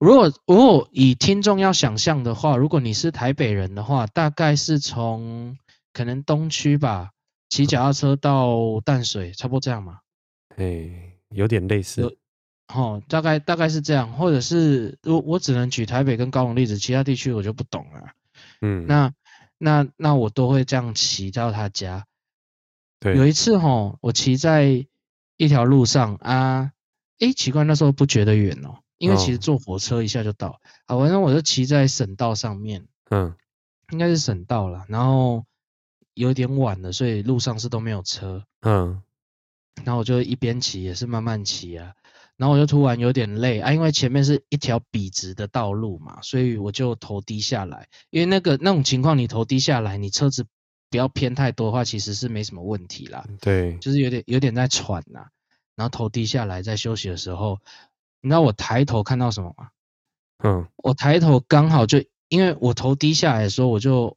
[0.00, 5.58] 如果如果以听众要想象的话，如果你是台北人的话，大概是从
[5.92, 7.10] 可能东区吧，
[7.50, 9.98] 骑脚踏车到淡水，差不多这样嘛。
[10.56, 10.90] 哎，
[11.28, 12.16] 有点类似。
[12.72, 18.12] 哦，大概大概是这样，或者是我我只能举台北跟高雄例子，其他地区我就不懂了。
[18.62, 19.12] 嗯，那
[19.58, 22.06] 那那我都会这样骑到他家。
[23.00, 24.86] 对，有一次哈，我骑在
[25.36, 26.72] 一条路上啊，
[27.18, 28.78] 诶，奇怪，那时候不觉得远哦。
[29.00, 33.34] 因为其实坐火车一下就到，好，反正我就骑在省道上面，嗯，
[33.90, 35.46] 应该是省道了，然后
[36.12, 39.02] 有点晚了，所以路上是都没有车，嗯，
[39.84, 41.94] 然后我就一边骑也是慢慢骑啊，
[42.36, 50.44] 然后我就突然有点累啊，因为前面是一条笔直的道路嘛，所以我就头低下来，因为那个那种情况你头低下来，你车子
[50.90, 53.24] 不要偏太多的话，其实是没什么问题啦。
[53.40, 55.28] 对，就是有点有点在喘呐、啊，
[55.74, 57.60] 然后头低下来在休息的时候，
[58.20, 59.68] 你知道我抬头看到什么吗？
[60.42, 64.16] 嗯，我抬头刚好就因为我头低下来的时候，我就。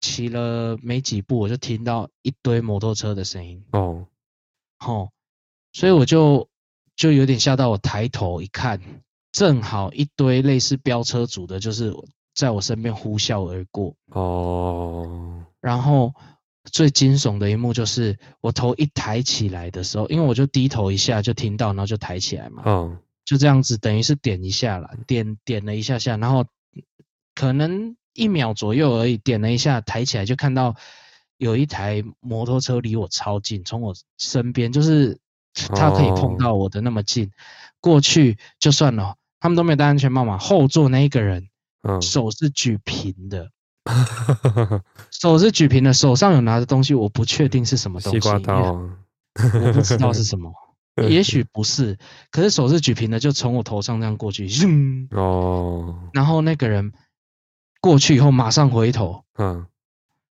[0.00, 3.64] 骑了没几步，我就听到一堆摩托车的声音。
[3.70, 4.06] 哦，
[4.84, 5.08] 哦，
[5.72, 6.50] 所以我就
[6.94, 7.70] 就有点吓到。
[7.70, 8.82] 我抬头一看，
[9.32, 11.90] 正好一堆类似飙车族的，就是
[12.34, 13.94] 在我身边呼啸而过。
[14.08, 16.12] 哦，然后
[16.70, 22.62] 最惊悚的一幕就是我头一抬起来的时候，因为我就低头一下就听到，然后就抬起来嘛。
[22.66, 26.46] 哦，就这样子，等于是点一下了，点点了一下下，然后
[27.34, 27.96] 可能。
[28.16, 30.76] 一秒左右而已，点了一下，抬起来就看到
[31.36, 35.18] 有一台摩托车离我超近，从我身边，就是
[35.52, 37.32] 他可以碰到我的那么近，
[37.80, 40.38] 过去就算了，他们都没有戴安全帽嘛。
[40.38, 41.48] 后座那一个人，
[42.00, 43.50] 手是举平的，
[45.10, 48.74] 手是举平的，手上有拿着东西，我不确定是什么东西，西瓜刀，
[49.64, 50.52] 我不知道是什么，
[51.08, 51.98] 也许不是，
[52.30, 54.48] 可是手是举平的，就从我头上这样过去，
[55.12, 56.92] 哦，然后那个人。
[57.80, 59.66] 过去以后马上回头，嗯，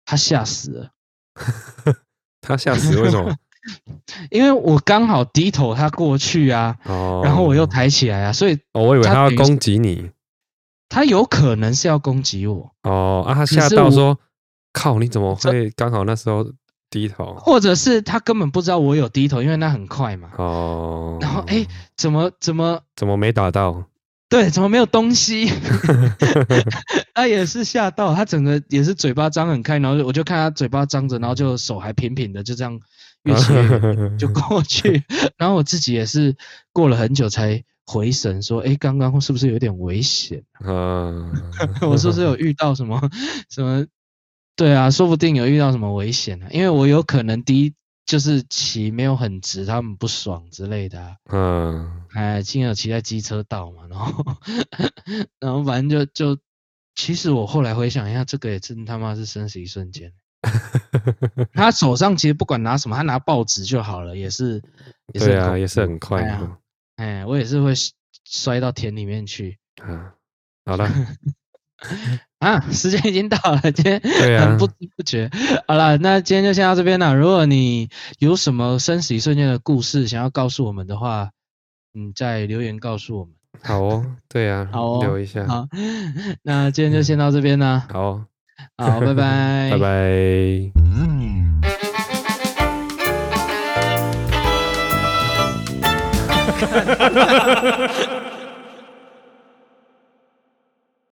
[0.03, 0.89] 他吓死了，
[2.41, 3.37] 他吓死为什么？
[4.31, 10.09] 因为我刚好低头，他过去啊，哦，然后我又抬起来啊，所以，哦，我以为他要攻击你，
[10.89, 14.19] 他有可能是要攻击我，哦啊，他吓到说，
[14.73, 16.51] 靠，你怎么会刚好那时候
[16.89, 17.35] 低头？
[17.35, 21.67] 或者是他根本不知道我有低头，因为那很快嘛，哦，然后哎、欸，
[21.97, 23.85] 怎么怎么怎么没打到？
[24.27, 25.47] 对，怎么没有东西？
[27.13, 32.79] 他也是吓到，他整个也是嘴巴张很开，然后我就看他嘴巴张着，然后就手还平平的，就这样
[33.23, 35.03] 越骑越远 就过去。
[35.37, 36.35] 然后我自己也是
[36.73, 40.43] 过了很久才回神，说：“哎，刚刚是不是有点危险？
[40.65, 41.31] 嗯，
[41.87, 42.99] 我是不是有遇到什么
[43.49, 43.85] 什么？
[44.55, 47.73] 对啊，说不定有遇到什么危险啊，因为我有可能第一。”
[48.05, 51.15] 就是骑没有很直，他们不爽之类的、啊。
[51.31, 54.23] 嗯，哎，亲友骑在机车道嘛，然后，
[55.41, 56.39] 然后反正就就，
[56.93, 60.13] 其实我后来回想一下，这个也真他妈是生死一瞬间。
[61.53, 64.61] 他手上其实不管拿什么，他拿报纸就好了，也是，
[65.11, 66.59] 也是对啊，也是很快啊。
[66.97, 67.73] 哎，我也是会
[68.23, 69.57] 摔到田里面去。
[69.81, 70.13] 啊，
[70.63, 70.87] 好了。
[72.39, 73.99] 啊，时间已经到了，今天
[74.39, 75.25] 很不知不觉。
[75.25, 75.31] 啊、
[75.67, 77.15] 好了，那今天就先到这边了。
[77.15, 81.31] 如果你有什么生死一瞬间的故事想要告诉我们的话，
[81.93, 83.33] 你再留言告诉我们。
[83.63, 85.47] 好哦，对啊， 好哦，留一下。
[85.47, 85.67] 好，
[86.43, 87.87] 那今天就先到这边啦。
[87.91, 88.25] 好、哦，
[88.77, 90.71] 好，拜拜， 拜拜。